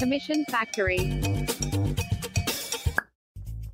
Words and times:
Commission 0.00 0.46
Factory. 0.46 0.96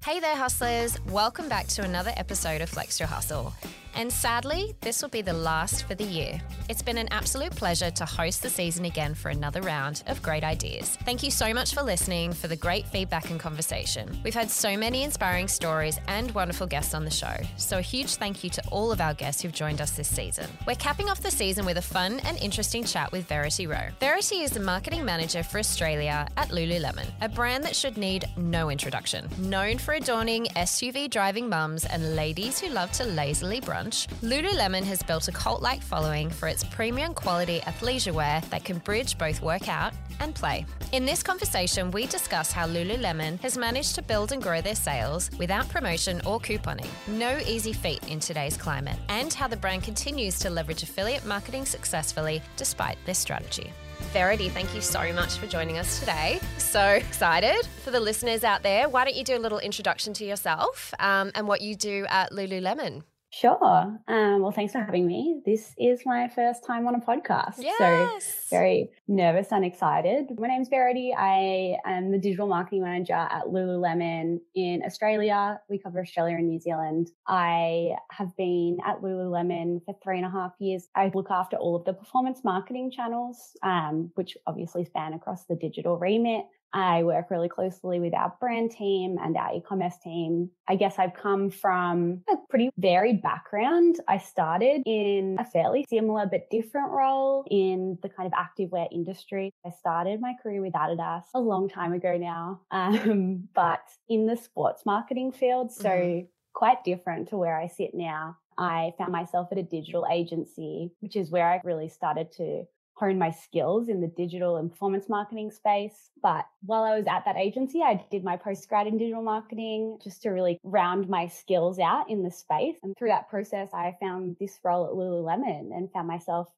Hey 0.05 0.19
there, 0.19 0.35
hustlers. 0.35 0.99
Welcome 1.05 1.49
back 1.49 1.69
to 1.69 1.85
another 1.85 2.13
episode 2.17 2.63
of 2.63 2.69
Flex 2.69 2.99
Your 2.99 3.07
Hustle. 3.07 3.55
And 3.97 4.13
sadly, 4.13 4.75
this 4.83 5.01
will 5.01 5.09
be 5.09 5.23
the 5.23 5.33
last 5.33 5.85
for 5.89 5.95
the 5.95 6.05
year. 6.05 6.39
It's 6.69 6.83
been 6.83 6.99
an 6.99 7.09
absolute 7.11 7.57
pleasure 7.57 7.91
to 7.93 8.05
host 8.05 8.43
the 8.43 8.51
season 8.51 8.85
again 8.85 9.15
for 9.15 9.31
another 9.31 9.63
round 9.63 10.03
of 10.07 10.23
great 10.23 10.45
ideas. 10.45 10.97
Thank 11.07 11.23
you 11.23 11.31
so 11.31 11.55
much 11.55 11.73
for 11.73 11.83
listening, 11.83 12.35
for 12.35 12.47
the 12.47 12.57
great 12.57 12.87
feedback 12.87 13.31
and 13.31 13.41
conversation. 13.41 14.21
We've 14.23 14.35
had 14.35 14.51
so 14.51 14.77
many 14.77 15.03
inspiring 15.03 15.49
stories 15.49 15.99
and 16.09 16.31
wonderful 16.33 16.67
guests 16.67 16.93
on 16.93 17.07
the 17.07 17.11
show. 17.11 17.35
So, 17.57 17.79
a 17.79 17.83
huge 17.83 18.17
thank 18.17 18.45
you 18.45 18.51
to 18.51 18.63
all 18.69 18.93
of 18.93 19.01
our 19.01 19.15
guests 19.15 19.41
who've 19.41 19.51
joined 19.51 19.81
us 19.81 19.93
this 19.93 20.09
season. 20.09 20.47
We're 20.67 20.75
capping 20.75 21.09
off 21.09 21.23
the 21.23 21.31
season 21.31 21.65
with 21.65 21.79
a 21.79 21.83
fun 21.83 22.21
and 22.27 22.37
interesting 22.37 22.85
chat 22.85 23.11
with 23.13 23.27
Verity 23.27 23.67
Rowe. 23.67 23.89
Verity 23.99 24.43
is 24.43 24.51
the 24.51 24.61
marketing 24.61 25.07
manager 25.07 25.43
for 25.43 25.59
Australia 25.59 26.29
at 26.37 26.51
Lululemon, 26.51 27.07
a 27.23 27.31
brand 27.31 27.65
that 27.65 27.75
should 27.75 27.97
need 27.97 28.27
no 28.37 28.69
introduction. 28.69 29.27
Known 29.39 29.79
for 29.79 29.95
adorning 29.95 30.49
SUV 30.57 31.09
driving 31.09 31.49
mums 31.49 31.87
and 31.87 32.15
ladies 32.15 32.61
who 32.61 32.69
love 32.69 32.93
to 32.93 33.05
lazily 33.05 33.63
brunch 33.63 33.86
launch, 33.87 34.09
Lululemon 34.23 34.85
has 34.85 35.03
built 35.03 35.29
a 35.29 35.33
cult 35.33 35.63
like 35.63 35.83
following 35.83 36.29
for 36.31 36.49
its 36.49 36.65
premium 36.65 37.15
quality 37.15 37.61
athleisure 37.61 38.13
wear 38.13 38.41
that 38.51 38.65
can 38.65 38.79
bridge 38.79 39.17
both 39.17 39.41
workout 39.43 39.93
and 40.21 40.35
play. 40.35 40.67
In 40.93 41.05
this 41.05 41.23
conversation, 41.23 41.91
we 41.91 42.07
discuss 42.07 42.51
how 42.51 42.67
Lululemon 42.67 43.39
has 43.41 43.57
managed 43.57 43.95
to 43.95 44.03
build 44.03 44.33
and 44.33 44.43
grow 44.43 44.61
their 44.61 44.75
sales 44.75 45.31
without 45.39 45.69
promotion 45.69 46.21
or 46.27 46.41
couponing. 46.41 46.89
No 47.07 47.39
easy 47.47 47.73
feat 47.73 48.03
in 48.09 48.19
today's 48.19 48.57
climate, 48.57 48.99
and 49.09 49.33
how 49.33 49.47
the 49.47 49.57
brand 49.57 49.85
continues 49.85 50.39
to 50.41 50.51
leverage 50.51 50.83
affiliate 50.83 51.25
marketing 51.25 51.65
successfully 51.65 52.43
despite 52.57 52.99
this 53.07 53.19
strategy. 53.19 53.73
Verity, 54.13 54.49
thank 54.49 54.75
you 54.75 54.81
so 54.81 55.13
much 55.13 55.39
for 55.39 55.47
joining 55.47 55.79
us 55.79 56.01
today. 56.01 56.39
So 56.59 56.83
excited. 56.83 57.67
For 57.85 57.91
the 57.91 58.01
listeners 58.01 58.45
out 58.45 58.63
there, 58.63 58.89
why 58.89 59.05
don't 59.05 59.17
you 59.17 59.25
do 59.25 59.37
a 59.37 59.43
little 59.47 59.59
introduction 59.59 60.13
to 60.15 60.25
yourself 60.25 60.93
um, 60.99 61.31
and 61.35 61.49
what 61.49 61.61
you 61.61 61.77
do 61.77 62.07
at 62.09 62.33
Lululemon? 62.33 63.03
Sure. 63.31 63.99
Um, 64.09 64.41
well, 64.41 64.53
thanks 64.53 64.73
for 64.73 64.79
having 64.81 65.07
me. 65.07 65.43
This 65.45 65.75
is 65.79 66.03
my 66.07 66.29
first 66.29 66.65
time 66.65 66.87
on 66.87 66.95
a 66.95 67.01
podcast. 67.01 67.57
Yes. 67.59 68.25
So, 68.49 68.57
very 68.57 68.91
nervous 69.09 69.49
and 69.51 69.65
excited. 69.65 70.27
My 70.39 70.49
name's 70.49 70.69
Verity. 70.69 71.13
I 71.17 71.77
am 71.85 72.13
the 72.13 72.19
digital 72.19 72.47
marketing 72.47 72.83
manager 72.83 73.15
at 73.15 73.45
Lululemon 73.47 74.39
in 74.55 74.83
Australia. 74.87 75.61
We 75.69 75.79
cover 75.79 76.01
Australia 76.01 76.37
and 76.37 76.49
New 76.49 76.61
Zealand. 76.61 77.11
I 77.27 77.91
have 78.11 78.35
been 78.37 78.79
at 78.87 79.03
Lululemon 79.03 79.85
for 79.85 79.95
three 80.03 80.19
and 80.19 80.27
a 80.27 80.31
half 80.31 80.53
years. 80.59 80.89
I 80.95 81.11
look 81.15 81.31
after 81.31 81.57
all 81.57 81.77
of 81.77 81.85
the 81.85 81.93
performance 81.93 82.41
marketing 82.45 82.91
channels, 82.91 83.57
um, 83.63 84.13
which 84.15 84.37
obviously 84.47 84.85
span 84.85 85.13
across 85.13 85.45
the 85.45 85.57
digital 85.57 85.99
remit. 85.99 86.45
I 86.73 87.03
work 87.05 87.31
really 87.31 87.49
closely 87.49 88.01
with 88.01 88.15
our 88.15 88.35
brand 88.41 88.71
team 88.71 89.19
and 89.21 89.37
our 89.37 89.55
e-commerce 89.55 89.97
team. 90.03 90.51
I 90.69 90.77
guess 90.77 90.99
I've 90.99 91.15
come 91.15 91.51
from 91.51 92.23
a 92.31 92.37
pretty 92.49 92.71
varied 92.77 93.23
background. 93.23 93.97
I 94.09 94.19
started 94.19 94.83
in 94.85 95.37
a 95.39 95.45
fairly 95.45 95.87
similar 95.89 96.27
but 96.27 96.51
different 96.51 96.91
role 96.91 97.45
in 97.51 97.99
the 98.03 98.09
kind 98.09 98.31
of 98.31 98.33
activewear 98.33 98.89
industry. 98.93 99.53
I 99.65 99.71
started 99.71 100.21
my 100.21 100.35
career 100.43 100.61
with 100.61 100.75
Adidas 100.75 101.23
a 101.35 101.41
long 101.41 101.69
time 101.69 101.93
ago 101.93 102.17
now, 102.17 102.61
um, 102.71 103.49
but 103.55 103.83
in 104.09 104.27
the 104.27 104.37
sports 104.37 104.85
marketing 104.85 105.33
field. 105.33 105.73
So 105.73 105.89
mm-hmm. 105.89 106.27
quite 106.53 106.85
different 106.85 107.29
to 107.29 107.37
where 107.37 107.59
I 107.59 107.69
sit 107.69 107.93
now. 107.95 108.37
I 108.59 108.93
found 108.97 109.13
myself 109.13 109.49
at 109.53 109.59
a 109.59 109.63
digital 109.63 110.07
agency, 110.11 110.93
which 111.01 111.15
is 111.15 111.31
where 111.31 111.47
I 111.47 111.61
really 111.63 111.89
started 111.89 112.33
to 112.33 112.65
hone 112.97 113.19
my 113.19 113.31
skills 113.31 113.89
in 113.89 114.01
the 114.01 114.07
digital 114.07 114.57
and 114.57 114.71
performance 114.71 115.09
marketing 115.09 115.51
space. 115.51 116.11
But 116.23 116.47
while 116.63 116.83
I 116.83 116.97
was 116.97 117.07
at 117.07 117.25
that 117.27 117.37
agency, 117.37 117.83
I 117.83 118.05
did 118.11 118.25
my 118.25 118.37
postgrad 118.39 118.89
in 118.89 118.97
digital 118.97 119.23
marketing 119.23 119.99
just 120.03 120.23
to 120.23 120.31
really 120.31 120.59
round 120.65 121.09
my 121.09 121.27
skills 121.27 121.79
out 121.79 122.09
in 122.11 122.23
the 122.23 122.31
space. 122.31 122.77
And 122.83 122.97
through 122.97 123.09
that 123.09 123.29
process, 123.29 123.69
I 123.75 123.97
found 124.01 124.37
this 124.41 124.59
role 124.65 124.87
at 124.87 124.93
Lululemon 124.93 125.77
and 125.77 125.93
found 125.93 126.09
myself 126.09 126.49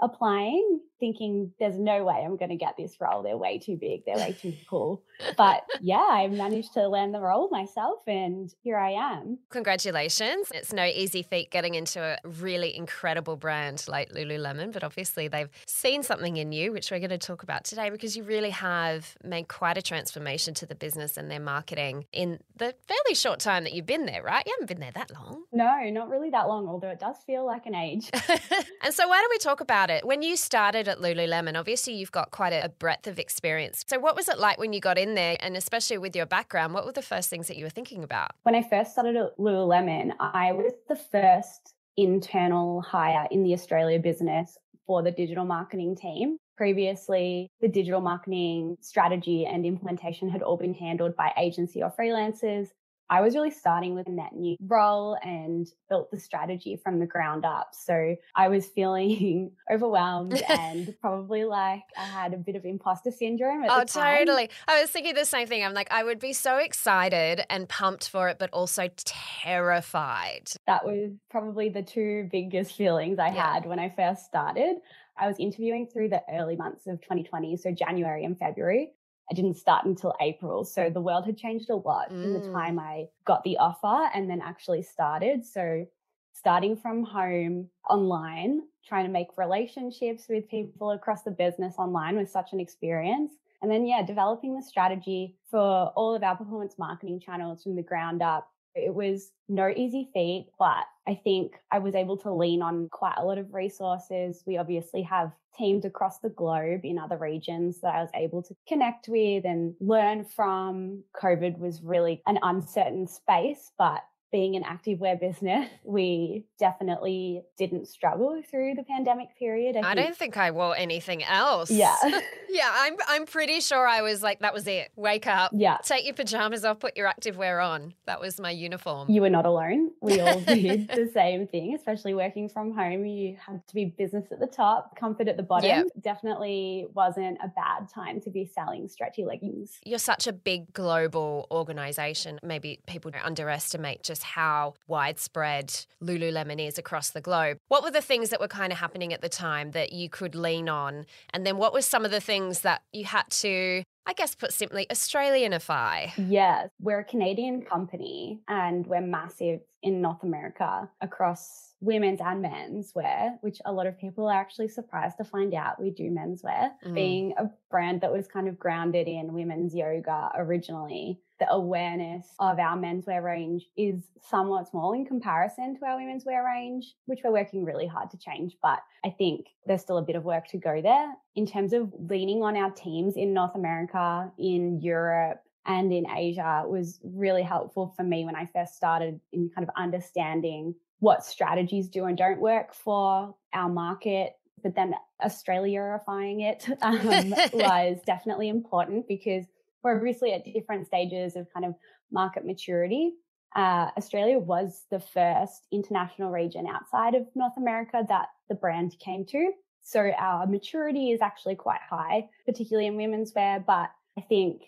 applying 0.00 0.80
thinking 1.00 1.52
there's 1.58 1.78
no 1.78 2.04
way 2.04 2.22
I'm 2.24 2.36
going 2.36 2.50
to 2.50 2.56
get 2.56 2.76
this 2.76 2.96
role. 3.00 3.22
They're 3.22 3.36
way 3.36 3.58
too 3.58 3.76
big. 3.76 4.04
They're 4.04 4.16
way 4.16 4.36
too 4.40 4.54
cool. 4.70 5.02
But 5.36 5.64
yeah, 5.80 6.06
I 6.08 6.28
managed 6.28 6.74
to 6.74 6.88
land 6.88 7.14
the 7.14 7.20
role 7.20 7.48
myself 7.50 8.00
and 8.06 8.54
here 8.62 8.76
I 8.76 8.90
am. 8.90 9.38
Congratulations. 9.50 10.48
It's 10.54 10.72
no 10.72 10.84
easy 10.84 11.22
feat 11.22 11.50
getting 11.50 11.74
into 11.74 12.00
a 12.00 12.18
really 12.28 12.76
incredible 12.76 13.36
brand 13.36 13.84
like 13.88 14.12
Lululemon, 14.12 14.72
but 14.72 14.84
obviously 14.84 15.28
they've 15.28 15.50
seen 15.66 16.02
something 16.02 16.36
in 16.36 16.52
you, 16.52 16.72
which 16.72 16.90
we're 16.90 16.98
going 16.98 17.10
to 17.10 17.18
talk 17.18 17.42
about 17.42 17.64
today 17.64 17.90
because 17.90 18.16
you 18.16 18.22
really 18.22 18.50
have 18.50 19.16
made 19.24 19.48
quite 19.48 19.78
a 19.78 19.82
transformation 19.82 20.54
to 20.54 20.66
the 20.66 20.74
business 20.74 21.16
and 21.16 21.30
their 21.30 21.40
marketing 21.40 22.04
in 22.12 22.38
the 22.56 22.74
fairly 22.86 23.14
short 23.14 23.40
time 23.40 23.64
that 23.64 23.72
you've 23.72 23.86
been 23.86 24.06
there, 24.06 24.22
right? 24.22 24.44
You 24.46 24.52
haven't 24.52 24.68
been 24.68 24.80
there 24.80 24.92
that 24.92 25.10
long. 25.12 25.44
No, 25.52 25.90
not 25.90 26.08
really 26.10 26.30
that 26.30 26.46
long, 26.48 26.68
although 26.68 26.88
it 26.88 27.00
does 27.00 27.16
feel 27.26 27.44
like 27.46 27.66
an 27.66 27.74
age. 27.74 28.10
and 28.82 28.94
so 28.94 29.08
why 29.08 29.20
don't 29.20 29.30
we 29.30 29.38
talk 29.38 29.60
about 29.60 29.90
it? 29.90 30.04
When 30.04 30.22
you 30.22 30.36
started 30.36 30.88
at 30.90 30.98
Lululemon, 30.98 31.58
obviously 31.58 31.94
you've 31.94 32.12
got 32.12 32.30
quite 32.30 32.52
a, 32.52 32.68
breadth 32.68 33.06
of 33.06 33.18
experience. 33.18 33.84
So, 33.86 33.98
what 33.98 34.14
was 34.16 34.28
it 34.28 34.38
like 34.38 34.58
when 34.58 34.72
you 34.72 34.80
got 34.80 34.98
in 34.98 35.14
there? 35.14 35.36
And 35.40 35.56
especially 35.56 35.98
with 35.98 36.14
your 36.14 36.26
background, 36.26 36.74
what 36.74 36.84
were 36.84 36.92
the 36.92 37.02
first 37.02 37.30
things 37.30 37.48
that 37.48 37.56
you 37.56 37.64
were 37.64 37.70
thinking 37.70 38.04
about? 38.04 38.32
When 38.42 38.54
I 38.54 38.62
first 38.62 38.92
started 38.92 39.16
at 39.16 39.38
Lululemon, 39.38 40.12
I 40.20 40.52
was 40.52 40.72
the 40.88 40.96
first 40.96 41.74
internal 41.96 42.80
hire 42.82 43.26
in 43.30 43.42
the 43.42 43.52
Australia 43.52 43.98
business 43.98 44.56
for 44.86 45.02
the 45.02 45.10
digital 45.10 45.44
marketing 45.44 45.96
team. 45.96 46.36
Previously, 46.56 47.48
the 47.60 47.68
digital 47.68 48.00
marketing 48.00 48.76
strategy 48.80 49.46
and 49.46 49.64
implementation 49.64 50.28
had 50.28 50.42
all 50.42 50.56
been 50.56 50.74
handled 50.74 51.16
by 51.16 51.32
agency 51.38 51.82
or 51.82 51.92
freelancers. 51.98 52.68
I 53.10 53.20
was 53.20 53.34
really 53.34 53.50
starting 53.50 53.96
with 53.96 54.06
a 54.06 54.12
net 54.12 54.32
new 54.32 54.56
role 54.60 55.18
and 55.22 55.68
built 55.88 56.12
the 56.12 56.20
strategy 56.20 56.76
from 56.76 57.00
the 57.00 57.06
ground 57.06 57.44
up. 57.44 57.74
So 57.74 58.14
I 58.36 58.46
was 58.48 58.66
feeling 58.66 59.50
overwhelmed 59.72 60.40
and 60.48 60.94
probably 61.00 61.44
like 61.44 61.82
I 61.98 62.04
had 62.04 62.32
a 62.32 62.36
bit 62.36 62.54
of 62.54 62.64
imposter 62.64 63.10
syndrome. 63.10 63.64
oh, 63.68 63.82
totally. 63.84 64.48
I 64.68 64.80
was 64.80 64.90
thinking 64.90 65.14
the 65.14 65.24
same 65.24 65.48
thing. 65.48 65.64
I'm 65.64 65.74
like, 65.74 65.88
I 65.90 66.04
would 66.04 66.20
be 66.20 66.32
so 66.32 66.58
excited 66.58 67.44
and 67.50 67.68
pumped 67.68 68.08
for 68.08 68.28
it, 68.28 68.38
but 68.38 68.48
also 68.52 68.88
terrified. 69.04 70.52
That 70.68 70.86
was 70.86 71.10
probably 71.30 71.68
the 71.68 71.82
two 71.82 72.28
biggest 72.30 72.76
feelings 72.76 73.18
I 73.18 73.34
yeah. 73.34 73.54
had 73.54 73.66
when 73.66 73.80
I 73.80 73.88
first 73.88 74.24
started. 74.24 74.76
I 75.18 75.26
was 75.26 75.36
interviewing 75.38 75.86
through 75.86 76.10
the 76.10 76.22
early 76.32 76.56
months 76.56 76.86
of 76.86 77.00
2020, 77.02 77.56
so 77.56 77.72
January 77.72 78.24
and 78.24 78.38
February. 78.38 78.92
I 79.30 79.34
didn't 79.34 79.56
start 79.56 79.84
until 79.84 80.14
April. 80.20 80.64
So 80.64 80.90
the 80.90 81.00
world 81.00 81.24
had 81.24 81.36
changed 81.36 81.70
a 81.70 81.76
lot 81.76 82.10
mm. 82.10 82.24
in 82.24 82.32
the 82.32 82.52
time 82.52 82.76
mm. 82.76 82.82
I 82.82 83.06
got 83.24 83.44
the 83.44 83.58
offer 83.58 84.10
and 84.14 84.28
then 84.28 84.40
actually 84.42 84.82
started. 84.82 85.44
So 85.44 85.86
starting 86.32 86.76
from 86.76 87.04
home 87.04 87.68
online, 87.88 88.62
trying 88.86 89.04
to 89.04 89.12
make 89.12 89.28
relationships 89.36 90.24
with 90.28 90.48
people 90.48 90.90
across 90.90 91.22
the 91.22 91.30
business 91.30 91.74
online 91.78 92.16
was 92.16 92.30
such 92.30 92.52
an 92.52 92.60
experience. 92.60 93.32
And 93.62 93.70
then, 93.70 93.86
yeah, 93.86 94.02
developing 94.04 94.56
the 94.56 94.62
strategy 94.62 95.36
for 95.50 95.92
all 95.94 96.14
of 96.14 96.22
our 96.22 96.36
performance 96.36 96.74
marketing 96.78 97.20
channels 97.20 97.62
from 97.62 97.76
the 97.76 97.82
ground 97.82 98.22
up 98.22 98.50
it 98.74 98.94
was 98.94 99.30
no 99.48 99.68
easy 99.68 100.08
feat, 100.12 100.48
but 100.58 100.84
I 101.06 101.14
think 101.14 101.54
I 101.70 101.78
was 101.78 101.94
able 101.94 102.16
to 102.18 102.32
lean 102.32 102.62
on 102.62 102.88
quite 102.90 103.16
a 103.18 103.24
lot 103.24 103.38
of 103.38 103.52
resources. 103.52 104.42
We 104.46 104.58
obviously 104.58 105.02
have 105.02 105.32
teams 105.56 105.84
across 105.84 106.18
the 106.18 106.30
globe 106.30 106.84
in 106.84 106.98
other 106.98 107.16
regions 107.16 107.80
that 107.80 107.94
I 107.94 108.00
was 108.00 108.10
able 108.14 108.42
to 108.44 108.54
connect 108.68 109.08
with 109.08 109.44
and 109.44 109.74
learn 109.80 110.24
from. 110.24 111.02
COVID 111.20 111.58
was 111.58 111.82
really 111.82 112.22
an 112.26 112.38
uncertain 112.42 113.06
space, 113.06 113.72
but 113.76 114.02
being 114.30 114.56
an 114.56 114.62
activewear 114.62 115.18
business, 115.18 115.68
we 115.84 116.44
definitely 116.58 117.42
didn't 117.58 117.88
struggle 117.88 118.40
through 118.50 118.74
the 118.74 118.82
pandemic 118.82 119.36
period. 119.38 119.76
I, 119.76 119.90
I 119.90 119.94
don't 119.94 120.16
think 120.16 120.36
I 120.36 120.50
wore 120.50 120.76
anything 120.76 121.22
else. 121.24 121.70
Yeah. 121.70 121.96
yeah, 122.50 122.70
I'm 122.72 122.96
I'm 123.08 123.26
pretty 123.26 123.60
sure 123.60 123.86
I 123.86 124.02
was 124.02 124.22
like 124.22 124.40
that 124.40 124.54
was 124.54 124.66
it. 124.66 124.90
Wake 124.96 125.26
up. 125.26 125.52
Yeah. 125.54 125.78
Take 125.82 126.04
your 126.04 126.14
pajamas 126.14 126.64
off, 126.64 126.78
put 126.80 126.96
your 126.96 127.08
activewear 127.08 127.64
on. 127.64 127.94
That 128.06 128.20
was 128.20 128.40
my 128.40 128.50
uniform. 128.50 129.10
You 129.10 129.22
were 129.22 129.30
not 129.30 129.46
alone. 129.46 129.90
We 130.00 130.20
all 130.20 130.40
did 130.40 130.88
the 130.88 131.10
same 131.12 131.46
thing, 131.46 131.74
especially 131.74 132.14
working 132.14 132.48
from 132.48 132.72
home. 132.72 133.04
You 133.04 133.36
had 133.44 133.66
to 133.66 133.74
be 133.74 133.86
business 133.86 134.26
at 134.30 134.40
the 134.40 134.46
top, 134.46 134.96
comfort 134.96 135.28
at 135.28 135.36
the 135.36 135.42
bottom. 135.42 135.68
Yeah. 135.68 135.82
Definitely 136.00 136.86
wasn't 136.94 137.38
a 137.42 137.48
bad 137.48 137.88
time 137.92 138.20
to 138.22 138.30
be 138.30 138.44
selling 138.44 138.88
stretchy 138.88 139.24
leggings. 139.24 139.78
You're 139.84 139.98
such 139.98 140.26
a 140.26 140.32
big 140.32 140.72
global 140.72 141.46
organization. 141.50 142.38
Maybe 142.42 142.80
people 142.86 143.10
underestimate 143.22 144.02
just 144.02 144.19
just 144.20 144.34
how 144.34 144.74
widespread 144.86 145.86
Lululemon 146.02 146.64
is 146.64 146.78
across 146.78 147.10
the 147.10 147.20
globe. 147.20 147.56
What 147.68 147.82
were 147.82 147.90
the 147.90 148.02
things 148.02 148.30
that 148.30 148.40
were 148.40 148.48
kind 148.48 148.72
of 148.72 148.78
happening 148.78 149.12
at 149.12 149.22
the 149.22 149.28
time 149.28 149.72
that 149.72 149.92
you 149.92 150.08
could 150.08 150.34
lean 150.34 150.68
on? 150.68 151.06
And 151.32 151.46
then 151.46 151.56
what 151.56 151.72
were 151.72 151.82
some 151.82 152.04
of 152.04 152.10
the 152.10 152.20
things 152.20 152.60
that 152.60 152.82
you 152.92 153.04
had 153.04 153.28
to 153.30 153.82
I 154.06 154.14
guess 154.14 154.34
put 154.34 154.52
simply, 154.52 154.86
Australianify. 154.90 156.12
Yes, 156.16 156.70
we're 156.80 157.00
a 157.00 157.04
Canadian 157.04 157.62
company 157.62 158.40
and 158.48 158.84
we're 158.86 159.02
massive 159.02 159.60
in 159.82 160.00
North 160.00 160.24
America 160.24 160.88
across 161.00 161.74
women's 161.80 162.20
and 162.20 162.42
men's 162.42 162.92
wear, 162.94 163.38
which 163.42 163.60
a 163.66 163.72
lot 163.72 163.86
of 163.86 163.98
people 163.98 164.26
are 164.26 164.40
actually 164.40 164.68
surprised 164.68 165.18
to 165.18 165.24
find 165.24 165.54
out 165.54 165.80
we 165.80 165.90
do 165.90 166.10
menswear. 166.10 166.70
Mm. 166.84 166.94
Being 166.94 167.34
a 167.36 167.50
brand 167.70 168.00
that 168.00 168.12
was 168.12 168.26
kind 168.26 168.48
of 168.48 168.58
grounded 168.58 169.06
in 169.06 169.32
women's 169.32 169.74
yoga 169.74 170.32
originally, 170.34 171.20
the 171.40 171.50
awareness 171.50 172.26
of 172.38 172.58
our 172.58 172.76
menswear 172.76 173.22
range 173.22 173.64
is 173.76 174.02
somewhat 174.20 174.68
small 174.68 174.92
in 174.92 175.06
comparison 175.06 175.76
to 175.76 175.84
our 175.86 175.96
women's 175.96 176.24
wear 176.24 176.44
range, 176.44 176.94
which 177.06 177.20
we're 177.24 177.32
working 177.32 177.64
really 177.64 177.86
hard 177.86 178.10
to 178.10 178.18
change. 178.18 178.56
But 178.62 178.78
I 179.04 179.10
think 179.10 179.46
there's 179.66 179.80
still 179.80 179.98
a 179.98 180.02
bit 180.02 180.16
of 180.16 180.24
work 180.24 180.46
to 180.48 180.58
go 180.58 180.82
there 180.82 181.14
in 181.34 181.46
terms 181.46 181.72
of 181.72 181.92
leaning 181.98 182.42
on 182.42 182.56
our 182.56 182.70
teams 182.70 183.16
in 183.16 183.32
North 183.32 183.54
America, 183.54 184.30
in 184.38 184.80
Europe, 184.80 185.42
and 185.66 185.92
in 185.92 186.08
Asia 186.10 186.64
was 186.66 187.00
really 187.02 187.42
helpful 187.42 187.92
for 187.96 188.02
me 188.02 188.24
when 188.24 188.36
I 188.36 188.46
first 188.46 188.76
started 188.76 189.18
in 189.32 189.50
kind 189.54 189.66
of 189.66 189.74
understanding 189.76 190.74
what 190.98 191.24
strategies 191.24 191.88
do 191.88 192.04
and 192.04 192.16
don't 192.16 192.40
work 192.40 192.74
for 192.74 193.34
our 193.54 193.68
market. 193.68 194.34
But 194.62 194.74
then 194.74 194.94
Australiaifying 195.24 196.42
it 196.42 196.66
um, 196.82 197.30
was 197.52 197.98
definitely 198.04 198.48
important 198.48 199.08
because 199.08 199.46
we're 199.82 199.96
obviously 199.96 200.32
at 200.32 200.44
different 200.44 200.86
stages 200.86 201.36
of 201.36 201.46
kind 201.52 201.66
of 201.66 201.74
market 202.10 202.44
maturity. 202.44 203.12
Uh, 203.56 203.90
Australia 203.96 204.38
was 204.38 204.84
the 204.90 205.00
first 205.00 205.66
international 205.72 206.30
region 206.30 206.66
outside 206.66 207.14
of 207.14 207.26
North 207.34 207.56
America 207.56 208.04
that 208.08 208.28
the 208.48 208.54
brand 208.54 208.94
came 209.00 209.24
to. 209.26 209.52
So 209.82 210.12
our 210.18 210.46
maturity 210.46 211.10
is 211.10 211.20
actually 211.20 211.56
quite 211.56 211.80
high, 211.88 212.28
particularly 212.46 212.86
in 212.86 212.96
women's 212.96 213.32
wear. 213.34 213.62
But 213.66 213.90
I 214.16 214.20
think 214.28 214.62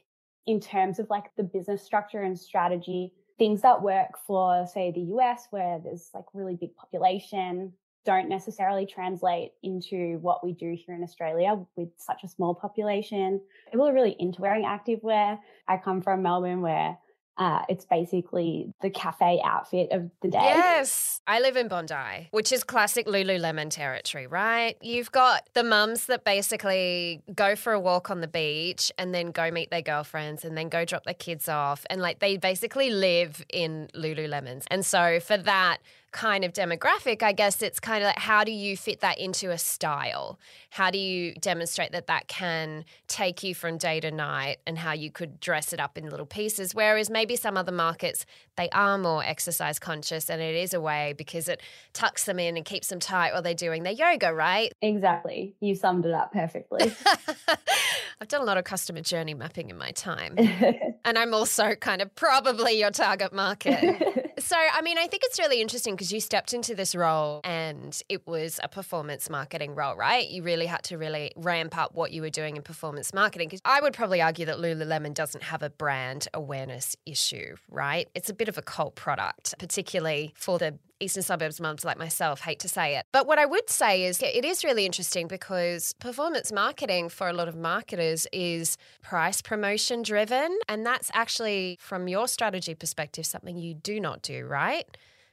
in 0.46 0.58
terms 0.58 0.98
of 0.98 1.08
like 1.10 1.26
the 1.36 1.44
business 1.44 1.82
structure 1.82 2.22
and 2.22 2.38
strategy, 2.38 3.12
things 3.38 3.62
that 3.62 3.82
work 3.82 4.18
for, 4.26 4.66
say, 4.66 4.90
the 4.90 5.12
US, 5.16 5.46
where 5.50 5.78
there's 5.82 6.10
like 6.14 6.24
really 6.34 6.56
big 6.56 6.74
population, 6.76 7.72
don't 8.04 8.28
necessarily 8.28 8.86
translate 8.86 9.52
into 9.62 10.18
what 10.20 10.44
we 10.44 10.52
do 10.52 10.76
here 10.76 10.94
in 10.94 11.02
Australia 11.02 11.58
with 11.76 11.88
such 11.96 12.24
a 12.24 12.28
small 12.28 12.54
population. 12.54 13.40
People 13.70 13.88
are 13.88 13.94
really 13.94 14.16
into 14.18 14.40
wearing 14.40 14.64
activewear. 14.64 15.38
I 15.68 15.76
come 15.76 16.02
from 16.02 16.22
Melbourne 16.22 16.62
where 16.62 16.98
uh, 17.38 17.62
it's 17.68 17.86
basically 17.86 18.72
the 18.82 18.90
cafe 18.90 19.40
outfit 19.44 19.90
of 19.90 20.10
the 20.20 20.28
day. 20.28 20.38
Yes. 20.38 21.20
I 21.26 21.40
live 21.40 21.56
in 21.56 21.68
Bondi, 21.68 22.28
which 22.30 22.52
is 22.52 22.62
classic 22.62 23.06
Lululemon 23.06 23.70
territory, 23.70 24.26
right? 24.26 24.76
You've 24.82 25.10
got 25.12 25.48
the 25.54 25.64
mums 25.64 26.06
that 26.06 26.24
basically 26.24 27.22
go 27.34 27.56
for 27.56 27.72
a 27.72 27.80
walk 27.80 28.10
on 28.10 28.20
the 28.20 28.28
beach 28.28 28.92
and 28.98 29.14
then 29.14 29.30
go 29.30 29.50
meet 29.50 29.70
their 29.70 29.82
girlfriends 29.82 30.44
and 30.44 30.58
then 30.58 30.68
go 30.68 30.84
drop 30.84 31.04
their 31.04 31.14
kids 31.14 31.48
off. 31.48 31.86
And 31.88 32.02
like 32.02 32.18
they 32.18 32.36
basically 32.36 32.90
live 32.90 33.44
in 33.48 33.88
Lululemons. 33.94 34.64
And 34.70 34.84
so 34.84 35.18
for 35.20 35.38
that, 35.38 35.78
kind 36.12 36.44
of 36.44 36.52
demographic, 36.52 37.22
I 37.22 37.32
guess 37.32 37.62
it's 37.62 37.80
kind 37.80 38.02
of 38.02 38.08
like 38.08 38.18
how 38.18 38.44
do 38.44 38.52
you 38.52 38.76
fit 38.76 39.00
that 39.00 39.18
into 39.18 39.50
a 39.50 39.58
style? 39.58 40.38
How 40.70 40.90
do 40.90 40.98
you 40.98 41.34
demonstrate 41.34 41.92
that 41.92 42.06
that 42.06 42.28
can 42.28 42.84
take 43.08 43.42
you 43.42 43.54
from 43.54 43.78
day 43.78 43.98
to 44.00 44.10
night 44.10 44.58
and 44.66 44.78
how 44.78 44.92
you 44.92 45.10
could 45.10 45.40
dress 45.40 45.72
it 45.72 45.80
up 45.80 45.98
in 45.98 46.08
little 46.08 46.26
pieces? 46.26 46.74
Whereas 46.74 47.10
maybe 47.10 47.34
some 47.34 47.56
other 47.56 47.72
markets, 47.72 48.26
they 48.56 48.68
are 48.70 48.98
more 48.98 49.24
exercise 49.24 49.78
conscious 49.78 50.28
and 50.28 50.40
it 50.40 50.54
is 50.54 50.74
a 50.74 50.80
way 50.80 51.14
because 51.16 51.48
it 51.48 51.60
tucks 51.94 52.24
them 52.24 52.38
in 52.38 52.56
and 52.56 52.64
keeps 52.64 52.88
them 52.88 53.00
tight 53.00 53.32
while 53.32 53.42
they're 53.42 53.54
doing 53.54 53.82
their 53.82 53.92
yoga, 53.92 54.32
right? 54.32 54.72
Exactly. 54.82 55.54
You 55.60 55.74
summed 55.74 56.04
it 56.04 56.12
up 56.12 56.32
perfectly. 56.32 56.92
I've 58.20 58.28
done 58.28 58.42
a 58.42 58.44
lot 58.44 58.58
of 58.58 58.64
customer 58.64 59.00
journey 59.00 59.34
mapping 59.34 59.70
in 59.70 59.78
my 59.78 59.90
time. 59.92 60.36
and 61.04 61.18
I'm 61.18 61.34
also 61.34 61.74
kind 61.74 62.02
of 62.02 62.14
probably 62.14 62.78
your 62.78 62.90
target 62.90 63.32
market. 63.32 64.20
So, 64.38 64.56
I 64.56 64.82
mean, 64.82 64.98
I 64.98 65.06
think 65.06 65.22
it's 65.24 65.38
really 65.38 65.60
interesting 65.60 65.94
because 65.94 66.12
you 66.12 66.20
stepped 66.20 66.54
into 66.54 66.74
this 66.74 66.94
role 66.94 67.40
and 67.44 68.00
it 68.08 68.26
was 68.26 68.58
a 68.62 68.68
performance 68.68 69.28
marketing 69.28 69.74
role, 69.74 69.96
right? 69.96 70.28
You 70.28 70.42
really 70.42 70.66
had 70.66 70.82
to 70.84 70.98
really 70.98 71.32
ramp 71.36 71.76
up 71.76 71.94
what 71.94 72.12
you 72.12 72.22
were 72.22 72.30
doing 72.30 72.56
in 72.56 72.62
performance 72.62 73.12
marketing. 73.12 73.48
Because 73.48 73.60
I 73.64 73.80
would 73.80 73.92
probably 73.92 74.22
argue 74.22 74.46
that 74.46 74.56
Lululemon 74.56 75.14
doesn't 75.14 75.42
have 75.44 75.62
a 75.62 75.70
brand 75.70 76.28
awareness 76.34 76.96
issue, 77.06 77.56
right? 77.68 78.08
It's 78.14 78.30
a 78.30 78.34
bit 78.34 78.48
of 78.48 78.58
a 78.58 78.62
cult 78.62 78.94
product, 78.94 79.54
particularly 79.58 80.32
for 80.36 80.58
the 80.58 80.78
eastern 81.02 81.22
suburbs 81.22 81.60
mums 81.60 81.84
like 81.84 81.98
myself 81.98 82.40
hate 82.40 82.60
to 82.60 82.68
say 82.68 82.96
it. 82.96 83.04
But 83.12 83.26
what 83.26 83.38
I 83.38 83.46
would 83.46 83.68
say 83.68 84.04
is 84.04 84.22
it 84.22 84.44
is 84.44 84.64
really 84.64 84.86
interesting 84.86 85.26
because 85.26 85.92
performance 85.94 86.52
marketing 86.52 87.08
for 87.08 87.28
a 87.28 87.32
lot 87.32 87.48
of 87.48 87.56
marketers 87.56 88.26
is 88.32 88.76
price 89.02 89.42
promotion 89.42 90.02
driven. 90.02 90.58
And 90.68 90.86
that's 90.86 91.10
actually, 91.12 91.78
from 91.80 92.08
your 92.08 92.28
strategy 92.28 92.74
perspective, 92.74 93.26
something 93.26 93.56
you 93.56 93.74
do 93.74 94.00
not 94.00 94.22
do, 94.22 94.46
right? 94.46 94.86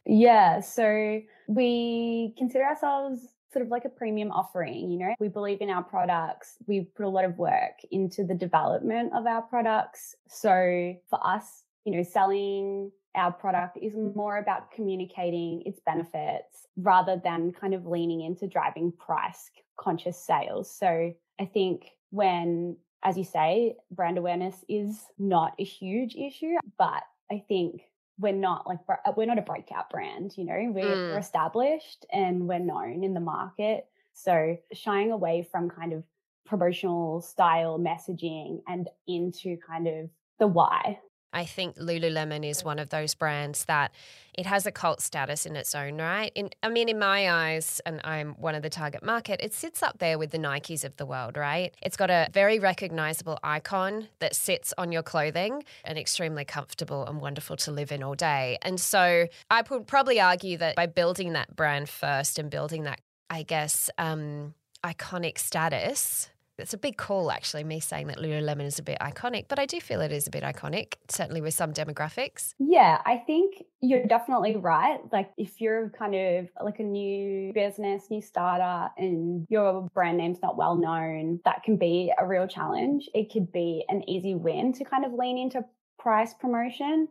Yeah. 0.06 0.62
So 0.62 1.22
we 1.48 2.34
consider 2.38 2.64
ourselves 2.64 3.22
sort 3.52 3.66
of 3.66 3.72
like 3.72 3.86
a 3.86 3.90
premium 3.90 4.32
offering. 4.32 4.90
You 4.92 5.00
know, 5.00 5.14
we 5.20 5.28
believe 5.28 5.62
in 5.62 5.70
our 5.70 5.84
products. 5.84 6.56
We 6.68 6.82
put 6.82 7.06
a 7.06 7.10
lot 7.10 7.26
of 7.26 7.38
work 7.38 7.80
into 7.92 8.24
the 8.24 8.36
development 8.36 9.14
of 9.14 9.26
our 9.26 9.42
products. 9.42 10.16
So 10.28 10.96
for 11.10 11.26
us, 11.26 11.64
you 11.86 11.96
know, 11.96 12.04
selling 12.04 12.92
our 13.16 13.32
product 13.32 13.78
is 13.82 13.94
more 14.16 14.38
about 14.38 14.72
communicating 14.72 15.64
its 15.66 15.80
benefits 15.86 16.68
rather 16.78 17.20
than 17.24 17.52
kind 17.52 17.74
of 17.74 17.86
leaning 17.86 18.22
into 18.22 18.48
driving 18.48 18.92
price 18.92 19.50
conscious 19.78 20.18
sales. 20.18 20.72
So 20.72 21.14
I 21.40 21.46
think 21.46 21.92
when, 22.12 22.78
as 23.04 23.18
you 23.18 23.24
say, 23.24 23.76
brand 23.92 24.18
awareness 24.18 24.64
is 24.68 25.00
not 25.18 25.54
a 25.60 25.64
huge 25.64 26.16
issue, 26.16 26.56
but 26.78 27.04
I 27.32 27.44
think 27.48 27.82
we're 28.20 28.34
not 28.34 28.68
like 28.68 28.80
we're 29.16 29.26
not 29.26 29.40
a 29.40 29.44
breakout 29.44 29.90
brand 29.90 30.34
you 30.38 30.44
know 30.44 30.72
we're, 30.74 30.84
mm. 30.84 31.14
we're, 31.14 31.18
established 31.18 32.06
and 32.12 32.48
we're 32.48 32.60
known 32.60 33.04
in 33.04 33.14
the 33.14 33.20
market 33.20 33.86
so 34.14 34.58
shying 34.74 35.12
away 35.12 35.48
from 35.50 35.70
kind 35.70 35.94
of 35.94 36.04
promotional 36.46 37.22
style 37.22 37.80
messaging 37.80 38.62
and 38.68 38.90
into 39.08 39.58
kind 39.66 39.88
of 39.88 40.10
the 40.40 40.48
why 40.48 41.00
I 41.34 41.46
think 41.46 41.78
Lululemon 41.78 42.48
is 42.48 42.64
one 42.64 42.80
of 42.80 42.90
those 42.90 43.14
brands 43.14 43.66
that 43.66 43.92
it 44.34 44.46
has 44.46 44.66
a 44.66 44.72
cult 44.72 45.02
status 45.02 45.46
in 45.46 45.56
its 45.56 45.76
own 45.76 45.98
right. 45.98 46.32
In, 46.34 46.50
I 46.64 46.70
mean, 46.70 46.90
in 46.90 46.98
my 46.98 47.30
eyes, 47.30 47.82
and 47.86 48.02
I'm 48.04 48.34
one 48.36 48.56
of 48.56 48.64
the 48.64 48.70
target 48.70 49.04
market, 49.04 49.40
it 49.44 49.54
sits 49.54 49.84
up 49.84 50.00
there 50.00 50.18
with 50.18 50.32
the 50.32 50.38
Nikes 50.38 50.84
of 50.84 50.96
the 50.98 51.06
world, 51.06 51.38
right? 51.38 51.74
It's 51.82 51.98
got 51.98 52.10
a 52.10 52.30
very 52.34 52.58
recognizable 52.58 53.38
icon 53.44 54.08
that 54.20 54.36
sits 54.36 54.74
on 54.78 54.92
your 54.92 55.04
clothing 55.04 55.64
and 55.84 55.98
extremely 55.98 56.46
comfortable 56.46 57.06
and 57.06 57.22
wonderful 57.22 57.58
to 57.58 57.72
live 57.72 57.92
in 57.92 58.02
all 58.02 58.16
day. 58.16 58.58
And 58.62 58.80
so 58.80 59.28
I 59.52 59.64
would 59.70 59.88
probably 59.88 60.20
argue 60.20 60.58
that 60.58 60.76
by 60.76 60.86
building 60.86 61.34
that 61.34 61.56
brand 61.56 61.90
first 61.90 62.40
and 62.40 62.50
building 62.50 62.84
that, 62.84 63.02
I 63.30 63.44
guess, 63.44 63.90
um, 63.98 64.54
iconic 64.84 65.38
status 65.38 66.30
it's 66.60 66.74
a 66.74 66.78
big 66.78 66.98
call, 66.98 67.32
actually, 67.32 67.64
me 67.64 67.80
saying 67.80 68.08
that 68.08 68.18
Lululemon 68.18 68.66
is 68.66 68.80
a 68.80 68.84
bit 68.84 68.98
iconic, 69.00 69.46
but 69.48 69.60
I 69.60 69.66
do 69.66 69.80
feel 69.80 70.02
it 70.02 70.12
is 70.12 70.28
a 70.28 70.32
bit 70.32 70.44
iconic, 70.44 70.96
certainly 71.08 71.42
with 71.42 71.54
some 71.54 71.74
demographics. 71.74 72.54
Yeah, 72.60 73.02
I 73.06 73.18
think 73.18 73.64
you're 73.82 74.06
definitely 74.06 74.56
right. 74.56 75.00
Like, 75.12 75.32
if 75.38 75.62
you're 75.62 75.92
kind 75.98 76.16
of 76.16 76.50
like 76.64 76.80
a 76.80 76.84
new 76.84 77.54
business, 77.54 78.10
new 78.10 78.22
starter, 78.22 78.92
and 78.98 79.46
your 79.50 79.88
brand 79.94 80.18
name's 80.18 80.42
not 80.42 80.58
well 80.58 80.76
known, 80.76 81.40
that 81.46 81.64
can 81.64 81.78
be 81.78 82.12
a 82.18 82.26
real 82.26 82.48
challenge. 82.48 83.10
It 83.14 83.32
could 83.32 83.52
be 83.52 83.86
an 83.90 84.08
easy 84.10 84.36
win 84.36 84.74
to 84.74 84.84
kind 84.84 85.06
of 85.06 85.14
lean 85.14 85.38
into 85.38 85.64
price 85.98 86.34
promotion 86.34 87.08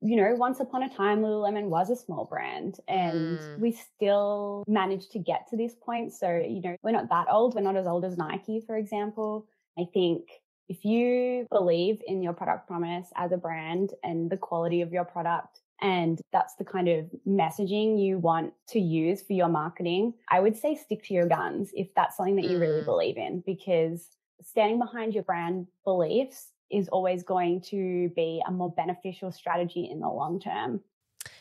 you 0.00 0.16
know, 0.16 0.34
once 0.36 0.60
upon 0.60 0.84
a 0.84 0.88
time, 0.88 1.22
Lululemon 1.22 1.64
was 1.64 1.90
a 1.90 1.96
small 1.96 2.24
brand 2.24 2.78
and 2.86 3.38
mm. 3.38 3.58
we 3.58 3.72
still 3.72 4.64
managed 4.68 5.10
to 5.12 5.18
get 5.18 5.48
to 5.48 5.56
this 5.56 5.74
point. 5.74 6.12
So, 6.12 6.36
you 6.36 6.60
know, 6.62 6.76
we're 6.82 6.92
not 6.92 7.08
that 7.08 7.26
old. 7.30 7.54
We're 7.54 7.62
not 7.62 7.76
as 7.76 7.86
old 7.86 8.04
as 8.04 8.16
Nike, 8.16 8.62
for 8.64 8.76
example. 8.76 9.46
I 9.78 9.86
think 9.92 10.28
if 10.68 10.84
you 10.84 11.46
believe 11.50 12.00
in 12.06 12.22
your 12.22 12.32
product 12.32 12.68
promise 12.68 13.08
as 13.16 13.32
a 13.32 13.36
brand 13.36 13.90
and 14.04 14.30
the 14.30 14.36
quality 14.36 14.82
of 14.82 14.92
your 14.92 15.04
product, 15.04 15.60
and 15.80 16.20
that's 16.32 16.54
the 16.56 16.64
kind 16.64 16.88
of 16.88 17.06
messaging 17.26 18.04
you 18.04 18.18
want 18.18 18.52
to 18.68 18.80
use 18.80 19.22
for 19.22 19.32
your 19.32 19.48
marketing, 19.48 20.14
I 20.28 20.40
would 20.40 20.56
say 20.56 20.74
stick 20.74 21.04
to 21.04 21.14
your 21.14 21.28
guns 21.28 21.70
if 21.74 21.94
that's 21.94 22.16
something 22.16 22.36
that 22.36 22.46
you 22.46 22.58
really 22.58 22.82
mm. 22.82 22.84
believe 22.84 23.16
in, 23.16 23.42
because 23.46 24.08
standing 24.42 24.78
behind 24.78 25.14
your 25.14 25.22
brand 25.24 25.66
beliefs 25.84 26.48
is 26.70 26.88
always 26.88 27.22
going 27.22 27.60
to 27.62 28.10
be 28.14 28.42
a 28.46 28.50
more 28.50 28.70
beneficial 28.70 29.32
strategy 29.32 29.88
in 29.90 30.00
the 30.00 30.08
long 30.08 30.40
term. 30.40 30.80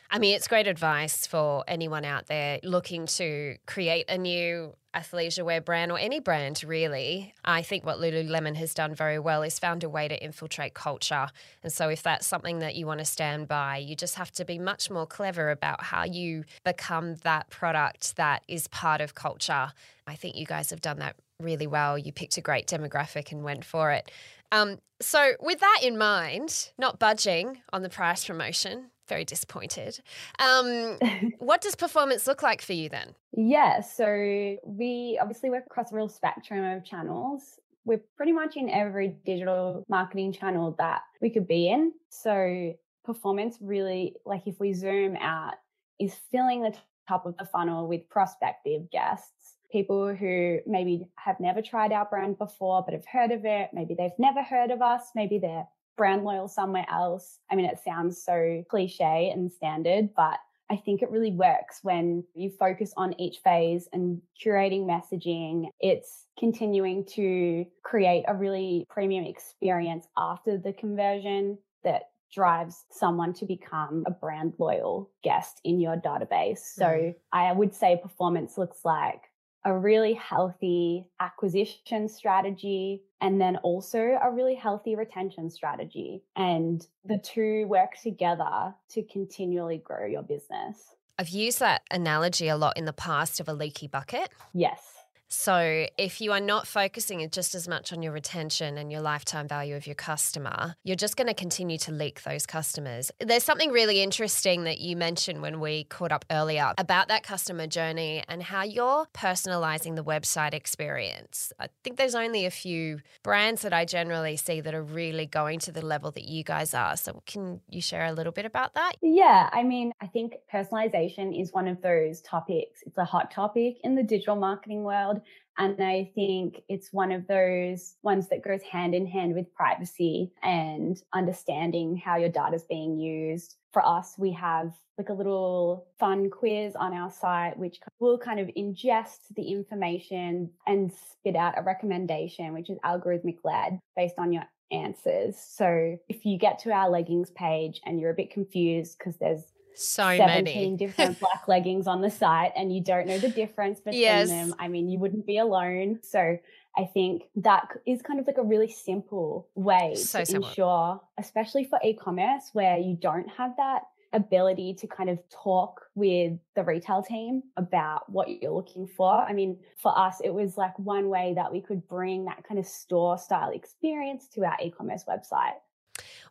I 0.09 0.19
mean, 0.19 0.35
it's 0.35 0.47
great 0.47 0.67
advice 0.67 1.27
for 1.27 1.65
anyone 1.67 2.05
out 2.05 2.27
there 2.27 2.59
looking 2.63 3.07
to 3.07 3.57
create 3.65 4.05
a 4.09 4.17
new 4.17 4.73
athleisure 4.95 5.43
wear 5.43 5.59
brand 5.59 5.91
or 5.91 5.99
any 5.99 6.19
brand, 6.19 6.63
really. 6.63 7.33
I 7.43 7.61
think 7.61 7.85
what 7.85 7.99
Lululemon 7.99 8.55
has 8.55 8.73
done 8.73 8.95
very 8.95 9.19
well 9.19 9.43
is 9.43 9.59
found 9.59 9.83
a 9.83 9.89
way 9.89 10.07
to 10.07 10.23
infiltrate 10.23 10.73
culture. 10.73 11.27
And 11.61 11.71
so, 11.71 11.89
if 11.89 12.03
that's 12.03 12.25
something 12.25 12.59
that 12.59 12.75
you 12.75 12.87
want 12.87 12.99
to 12.99 13.05
stand 13.05 13.47
by, 13.47 13.77
you 13.77 13.95
just 13.95 14.15
have 14.15 14.31
to 14.33 14.45
be 14.45 14.57
much 14.57 14.89
more 14.89 15.05
clever 15.05 15.51
about 15.51 15.83
how 15.83 16.05
you 16.05 16.45
become 16.63 17.15
that 17.23 17.49
product 17.49 18.15
that 18.15 18.43
is 18.47 18.67
part 18.69 19.01
of 19.01 19.13
culture. 19.13 19.73
I 20.07 20.15
think 20.15 20.37
you 20.37 20.45
guys 20.45 20.69
have 20.69 20.81
done 20.81 20.99
that 20.99 21.17
really 21.39 21.67
well. 21.67 21.97
You 21.97 22.11
picked 22.11 22.37
a 22.37 22.41
great 22.41 22.65
demographic 22.65 23.31
and 23.31 23.43
went 23.43 23.63
for 23.63 23.91
it. 23.91 24.09
Um, 24.51 24.79
so, 24.99 25.33
with 25.39 25.59
that 25.59 25.81
in 25.83 25.97
mind, 25.97 26.71
not 26.77 26.99
budging 26.99 27.59
on 27.71 27.81
the 27.83 27.89
price 27.89 28.25
promotion, 28.25 28.89
very 29.07 29.25
disappointed. 29.25 29.99
Um, 30.39 30.97
what 31.39 31.61
does 31.61 31.75
performance 31.75 32.27
look 32.27 32.43
like 32.43 32.61
for 32.61 32.73
you 32.73 32.89
then? 32.89 33.15
Yeah, 33.33 33.81
so 33.81 34.57
we 34.65 35.19
obviously 35.21 35.49
work 35.49 35.65
across 35.65 35.91
a 35.91 35.95
real 35.95 36.09
spectrum 36.09 36.63
of 36.63 36.83
channels. 36.83 37.59
We're 37.85 38.01
pretty 38.15 38.33
much 38.33 38.57
in 38.57 38.69
every 38.69 39.15
digital 39.25 39.85
marketing 39.87 40.33
channel 40.33 40.75
that 40.77 41.01
we 41.21 41.29
could 41.29 41.47
be 41.47 41.69
in. 41.69 41.93
So 42.09 42.73
performance 43.05 43.57
really, 43.61 44.15
like 44.25 44.43
if 44.45 44.59
we 44.59 44.73
zoom 44.73 45.15
out, 45.17 45.53
is 45.99 46.13
filling 46.31 46.61
the 46.61 46.75
top 47.07 47.25
of 47.25 47.37
the 47.37 47.45
funnel 47.45 47.87
with 47.87 48.09
prospective 48.09 48.91
guests 48.91 49.31
people 49.71 50.15
who 50.15 50.59
maybe 50.65 51.07
have 51.17 51.39
never 51.39 51.61
tried 51.61 51.91
our 51.91 52.05
brand 52.05 52.37
before 52.37 52.83
but 52.83 52.93
have 52.93 53.05
heard 53.05 53.31
of 53.31 53.45
it. 53.45 53.69
Maybe 53.73 53.95
they've 53.95 54.11
never 54.17 54.41
heard 54.41 54.71
of 54.71 54.81
us. 54.81 55.11
Maybe 55.15 55.39
they're 55.39 55.67
brand 55.97 56.23
loyal 56.23 56.47
somewhere 56.47 56.85
else. 56.89 57.39
I 57.49 57.55
mean, 57.55 57.65
it 57.65 57.79
sounds 57.83 58.23
so 58.23 58.63
cliche 58.69 59.31
and 59.33 59.51
standard, 59.51 60.09
but 60.15 60.39
I 60.69 60.75
think 60.75 61.01
it 61.01 61.09
really 61.09 61.31
works 61.31 61.79
when 61.81 62.23
you 62.35 62.49
focus 62.49 62.93
on 62.97 63.19
each 63.19 63.37
phase 63.43 63.87
and 63.93 64.21
curating 64.43 64.85
messaging. 64.85 65.69
It's 65.79 66.25
continuing 66.37 67.05
to 67.15 67.65
create 67.83 68.25
a 68.27 68.35
really 68.35 68.85
premium 68.89 69.25
experience 69.25 70.07
after 70.17 70.57
the 70.57 70.73
conversion 70.73 71.57
that 71.83 72.09
drives 72.33 72.83
someone 72.91 73.33
to 73.33 73.45
become 73.45 74.03
a 74.05 74.11
brand 74.11 74.53
loyal 74.59 75.09
guest 75.23 75.61
in 75.63 75.79
your 75.79 75.95
database. 75.95 76.59
So 76.59 76.85
mm. 76.85 77.15
I 77.31 77.53
would 77.53 77.73
say 77.73 77.99
performance 78.01 78.57
looks 78.57 78.79
like 78.83 79.21
a 79.67 79.77
really 79.77 80.13
healthy 80.13 81.05
acquisition 81.19 82.07
strategy 82.07 83.03
and 83.19 83.41
then 83.41 83.57
also 83.57 84.17
a 84.23 84.31
really 84.31 84.55
healthy 84.55 84.95
retention 84.95 85.49
strategy. 85.49 86.23
And 86.37 86.87
the 87.03 87.17
two 87.17 87.67
work 87.67 87.97
together 88.01 88.73
to 88.91 89.03
continually 89.03 89.79
grow 89.83 90.05
your 90.05 90.23
business. 90.23 90.95
I've 91.19 91.29
used 91.29 91.59
that 91.59 91.81
analogy 91.91 92.47
a 92.47 92.55
lot 92.55 92.77
in 92.77 92.85
the 92.85 92.93
past 92.93 93.41
of 93.41 93.49
a 93.49 93.53
leaky 93.53 93.87
bucket. 93.87 94.29
Yes. 94.53 94.96
So, 95.29 95.87
if 95.97 96.21
you 96.21 96.31
are 96.31 96.39
not 96.39 96.67
focusing 96.67 97.27
just 97.29 97.53
as 97.53 97.67
much 97.67 97.91
on 97.91 98.01
your 98.01 98.13
retention 98.13 98.77
and 98.77 98.91
your 98.91 99.01
lifetime 99.01 99.47
value 99.47 99.75
of 99.75 99.85
your 99.85 99.95
customer, 99.95 100.75
you're 100.83 100.95
just 100.95 101.17
going 101.17 101.27
to 101.27 101.33
continue 101.33 101.77
to 101.79 101.91
leak 101.91 102.23
those 102.23 102.45
customers. 102.45 103.11
There's 103.19 103.43
something 103.43 103.71
really 103.71 104.01
interesting 104.01 104.63
that 104.63 104.79
you 104.79 104.95
mentioned 104.95 105.41
when 105.41 105.59
we 105.59 105.83
caught 105.85 106.13
up 106.13 106.23
earlier 106.31 106.73
about 106.77 107.09
that 107.09 107.23
customer 107.23 107.67
journey 107.67 108.23
and 108.29 108.41
how 108.41 108.63
you're 108.63 109.05
personalizing 109.13 109.95
the 109.97 110.03
website 110.03 110.53
experience. 110.53 111.51
I 111.59 111.67
think 111.83 111.97
there's 111.97 112.15
only 112.15 112.45
a 112.45 112.51
few 112.51 112.99
brands 113.21 113.63
that 113.63 113.73
I 113.73 113.83
generally 113.83 114.37
see 114.37 114.61
that 114.61 114.73
are 114.73 114.83
really 114.83 115.25
going 115.25 115.59
to 115.59 115.73
the 115.73 115.85
level 115.85 116.11
that 116.11 116.23
you 116.23 116.43
guys 116.43 116.73
are. 116.73 116.95
So, 116.95 117.21
can 117.25 117.59
you 117.69 117.81
share 117.81 118.05
a 118.05 118.13
little 118.13 118.31
bit 118.31 118.45
about 118.45 118.75
that? 118.75 118.93
Yeah, 119.01 119.49
I 119.51 119.63
mean, 119.63 119.91
I 119.99 120.07
think 120.07 120.35
personalization 120.53 121.37
is 121.39 121.51
one 121.51 121.67
of 121.67 121.81
those 121.81 122.21
topics. 122.21 122.81
It's 122.85 122.97
a 122.97 123.05
hot 123.05 123.29
topic 123.29 123.77
in 123.83 123.95
the 123.95 124.03
digital 124.03 124.37
marketing 124.37 124.83
world. 124.83 125.16
And 125.57 125.81
I 125.81 126.11
think 126.13 126.61
it's 126.69 126.93
one 126.93 127.11
of 127.11 127.27
those 127.27 127.95
ones 128.03 128.27
that 128.29 128.43
goes 128.43 128.61
hand 128.61 128.93
in 128.93 129.07
hand 129.07 129.33
with 129.33 129.53
privacy 129.53 130.31
and 130.43 131.01
understanding 131.13 131.97
how 131.97 132.17
your 132.17 132.29
data 132.29 132.55
is 132.55 132.65
being 132.69 132.99
used. 132.99 133.55
For 133.73 133.85
us, 133.85 134.15
we 134.17 134.31
have 134.33 134.73
like 134.97 135.09
a 135.09 135.13
little 135.13 135.87
fun 135.99 136.29
quiz 136.29 136.75
on 136.75 136.93
our 136.93 137.11
site, 137.11 137.57
which 137.57 137.79
will 137.99 138.17
kind 138.17 138.39
of 138.39 138.47
ingest 138.57 139.33
the 139.35 139.51
information 139.51 140.49
and 140.65 140.91
spit 140.91 141.35
out 141.35 141.57
a 141.57 141.61
recommendation, 141.61 142.53
which 142.53 142.69
is 142.69 142.77
algorithmic 142.85 143.37
led 143.43 143.79
based 143.95 144.15
on 144.17 144.31
your 144.31 144.43
answers. 144.71 145.37
So 145.37 145.97
if 146.09 146.25
you 146.25 146.37
get 146.37 146.59
to 146.59 146.71
our 146.71 146.89
leggings 146.89 147.31
page 147.31 147.79
and 147.85 147.99
you're 147.99 148.11
a 148.11 148.15
bit 148.15 148.31
confused 148.31 148.97
because 148.97 149.17
there's 149.17 149.43
so 149.77 150.15
17 150.15 150.43
many 150.43 150.75
different 150.77 151.19
black 151.19 151.43
leggings 151.47 151.87
on 151.87 152.01
the 152.01 152.09
site 152.09 152.51
and 152.55 152.73
you 152.73 152.81
don't 152.81 153.07
know 153.07 153.17
the 153.19 153.29
difference 153.29 153.79
between 153.79 154.01
yes. 154.01 154.29
them. 154.29 154.55
I 154.59 154.67
mean, 154.67 154.89
you 154.89 154.99
wouldn't 154.99 155.25
be 155.25 155.37
alone. 155.37 155.99
So 156.01 156.37
I 156.77 156.85
think 156.85 157.23
that 157.37 157.67
is 157.85 158.01
kind 158.01 158.19
of 158.19 158.27
like 158.27 158.37
a 158.37 158.43
really 158.43 158.69
simple 158.69 159.47
way 159.55 159.95
so 159.95 160.19
to 160.19 160.25
simple. 160.25 160.49
ensure, 160.49 161.01
especially 161.17 161.63
for 161.63 161.79
e-commerce 161.83 162.49
where 162.53 162.77
you 162.77 162.95
don't 162.95 163.27
have 163.29 163.55
that 163.57 163.83
ability 164.13 164.73
to 164.73 164.87
kind 164.87 165.09
of 165.09 165.19
talk 165.29 165.81
with 165.95 166.33
the 166.55 166.63
retail 166.63 167.01
team 167.01 167.43
about 167.57 168.09
what 168.09 168.29
you're 168.29 168.51
looking 168.51 168.87
for. 168.87 169.11
I 169.11 169.33
mean, 169.33 169.57
for 169.77 169.97
us, 169.97 170.21
it 170.23 170.33
was 170.33 170.57
like 170.57 170.77
one 170.79 171.09
way 171.09 171.33
that 171.35 171.51
we 171.51 171.61
could 171.61 171.87
bring 171.87 172.25
that 172.25 172.43
kind 172.47 172.59
of 172.59 172.65
store 172.65 173.17
style 173.17 173.51
experience 173.51 174.27
to 174.33 174.45
our 174.45 174.57
e-commerce 174.61 175.05
website. 175.07 175.55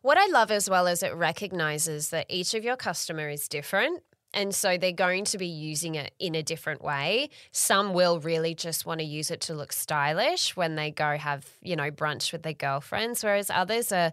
What 0.01 0.17
I 0.17 0.27
love 0.27 0.51
as 0.51 0.69
well 0.69 0.87
is 0.87 1.03
it 1.03 1.13
recognizes 1.13 2.09
that 2.09 2.25
each 2.29 2.53
of 2.53 2.63
your 2.63 2.75
customer 2.75 3.29
is 3.29 3.47
different. 3.47 4.03
And 4.33 4.53
so 4.53 4.77
they're 4.77 4.91
going 4.91 5.25
to 5.25 5.37
be 5.37 5.47
using 5.47 5.95
it 5.95 6.13
in 6.19 6.35
a 6.35 6.43
different 6.43 6.83
way. 6.83 7.29
Some 7.51 7.93
will 7.93 8.19
really 8.19 8.53
just 8.53 8.85
want 8.85 8.99
to 8.99 9.05
use 9.05 9.31
it 9.31 9.41
to 9.41 9.53
look 9.53 9.71
stylish 9.71 10.55
when 10.55 10.75
they 10.75 10.91
go 10.91 11.17
have, 11.17 11.49
you 11.61 11.75
know, 11.75 11.89
brunch 11.91 12.31
with 12.31 12.43
their 12.43 12.53
girlfriends, 12.53 13.23
whereas 13.23 13.49
others 13.49 13.91
are, 13.91 14.11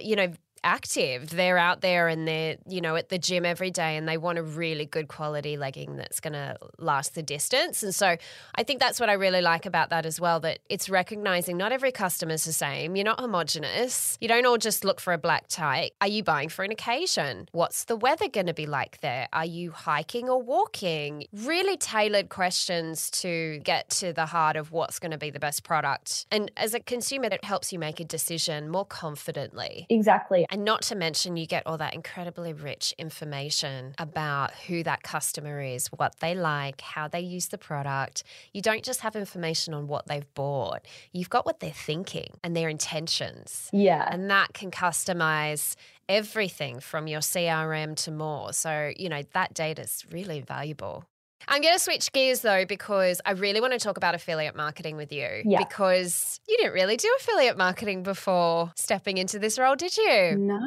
you 0.00 0.16
know, 0.16 0.32
active. 0.64 1.30
They're 1.30 1.58
out 1.58 1.80
there 1.80 2.08
and 2.08 2.26
they're, 2.26 2.56
you 2.66 2.80
know, 2.80 2.96
at 2.96 3.10
the 3.10 3.18
gym 3.18 3.44
every 3.44 3.70
day 3.70 3.96
and 3.96 4.08
they 4.08 4.16
want 4.16 4.38
a 4.38 4.42
really 4.42 4.86
good 4.86 5.08
quality 5.08 5.56
legging 5.56 5.96
that's 5.96 6.20
going 6.20 6.32
to 6.32 6.56
last 6.78 7.14
the 7.14 7.22
distance. 7.22 7.82
And 7.82 7.94
so 7.94 8.16
I 8.54 8.62
think 8.62 8.80
that's 8.80 8.98
what 8.98 9.08
I 9.08 9.12
really 9.12 9.42
like 9.42 9.66
about 9.66 9.90
that 9.90 10.06
as 10.06 10.20
well 10.20 10.40
that 10.40 10.60
it's 10.68 10.88
recognizing 10.88 11.56
not 11.56 11.72
every 11.72 11.92
customer 11.92 12.32
is 12.32 12.44
the 12.44 12.52
same. 12.52 12.96
You're 12.96 13.04
not 13.04 13.20
homogenous. 13.20 14.18
You 14.20 14.28
don't 14.28 14.46
all 14.46 14.58
just 14.58 14.84
look 14.84 15.00
for 15.00 15.12
a 15.12 15.18
black 15.18 15.46
tie. 15.48 15.90
Are 16.00 16.08
you 16.08 16.24
buying 16.24 16.48
for 16.48 16.64
an 16.64 16.72
occasion? 16.72 17.48
What's 17.52 17.84
the 17.84 17.96
weather 17.96 18.28
going 18.28 18.46
to 18.46 18.54
be 18.54 18.66
like 18.66 19.00
there? 19.00 19.28
Are 19.32 19.44
you 19.44 19.70
hiking 19.70 20.28
or 20.28 20.40
walking? 20.40 21.26
Really 21.32 21.76
tailored 21.76 22.30
questions 22.30 23.10
to 23.10 23.60
get 23.64 23.90
to 23.90 24.12
the 24.12 24.26
heart 24.26 24.56
of 24.56 24.72
what's 24.72 24.98
going 24.98 25.12
to 25.12 25.18
be 25.18 25.30
the 25.30 25.40
best 25.40 25.62
product. 25.62 26.26
And 26.30 26.50
as 26.56 26.74
a 26.74 26.80
consumer, 26.80 27.26
it 27.26 27.44
helps 27.44 27.72
you 27.72 27.78
make 27.78 28.00
a 28.00 28.04
decision 28.04 28.68
more 28.70 28.86
confidently. 28.86 29.86
Exactly. 29.90 30.46
And 30.54 30.64
not 30.64 30.82
to 30.82 30.94
mention, 30.94 31.36
you 31.36 31.48
get 31.48 31.66
all 31.66 31.78
that 31.78 31.94
incredibly 31.94 32.52
rich 32.52 32.94
information 32.96 33.92
about 33.98 34.52
who 34.68 34.84
that 34.84 35.02
customer 35.02 35.60
is, 35.60 35.88
what 35.88 36.20
they 36.20 36.36
like, 36.36 36.80
how 36.80 37.08
they 37.08 37.18
use 37.18 37.48
the 37.48 37.58
product. 37.58 38.22
You 38.52 38.62
don't 38.62 38.84
just 38.84 39.00
have 39.00 39.16
information 39.16 39.74
on 39.74 39.88
what 39.88 40.06
they've 40.06 40.32
bought, 40.34 40.86
you've 41.10 41.28
got 41.28 41.44
what 41.44 41.58
they're 41.58 41.72
thinking 41.72 42.28
and 42.44 42.56
their 42.56 42.68
intentions. 42.68 43.68
Yeah. 43.72 44.08
And 44.08 44.30
that 44.30 44.54
can 44.54 44.70
customize 44.70 45.74
everything 46.08 46.78
from 46.78 47.08
your 47.08 47.18
CRM 47.18 47.96
to 48.04 48.12
more. 48.12 48.52
So, 48.52 48.92
you 48.96 49.08
know, 49.08 49.22
that 49.32 49.54
data 49.54 49.82
is 49.82 50.04
really 50.12 50.40
valuable. 50.40 51.04
I'm 51.48 51.62
going 51.62 51.74
to 51.74 51.80
switch 51.80 52.10
gears 52.12 52.40
though 52.40 52.64
because 52.64 53.20
I 53.24 53.32
really 53.32 53.60
want 53.60 53.72
to 53.72 53.78
talk 53.78 53.96
about 53.96 54.14
affiliate 54.14 54.56
marketing 54.56 54.96
with 54.96 55.12
you. 55.12 55.42
Yeah. 55.44 55.58
Because 55.58 56.40
you 56.48 56.56
didn't 56.56 56.72
really 56.72 56.96
do 56.96 57.12
affiliate 57.20 57.56
marketing 57.56 58.02
before 58.02 58.72
stepping 58.76 59.18
into 59.18 59.38
this 59.38 59.58
role, 59.58 59.76
did 59.76 59.96
you? 59.96 60.36
No, 60.36 60.58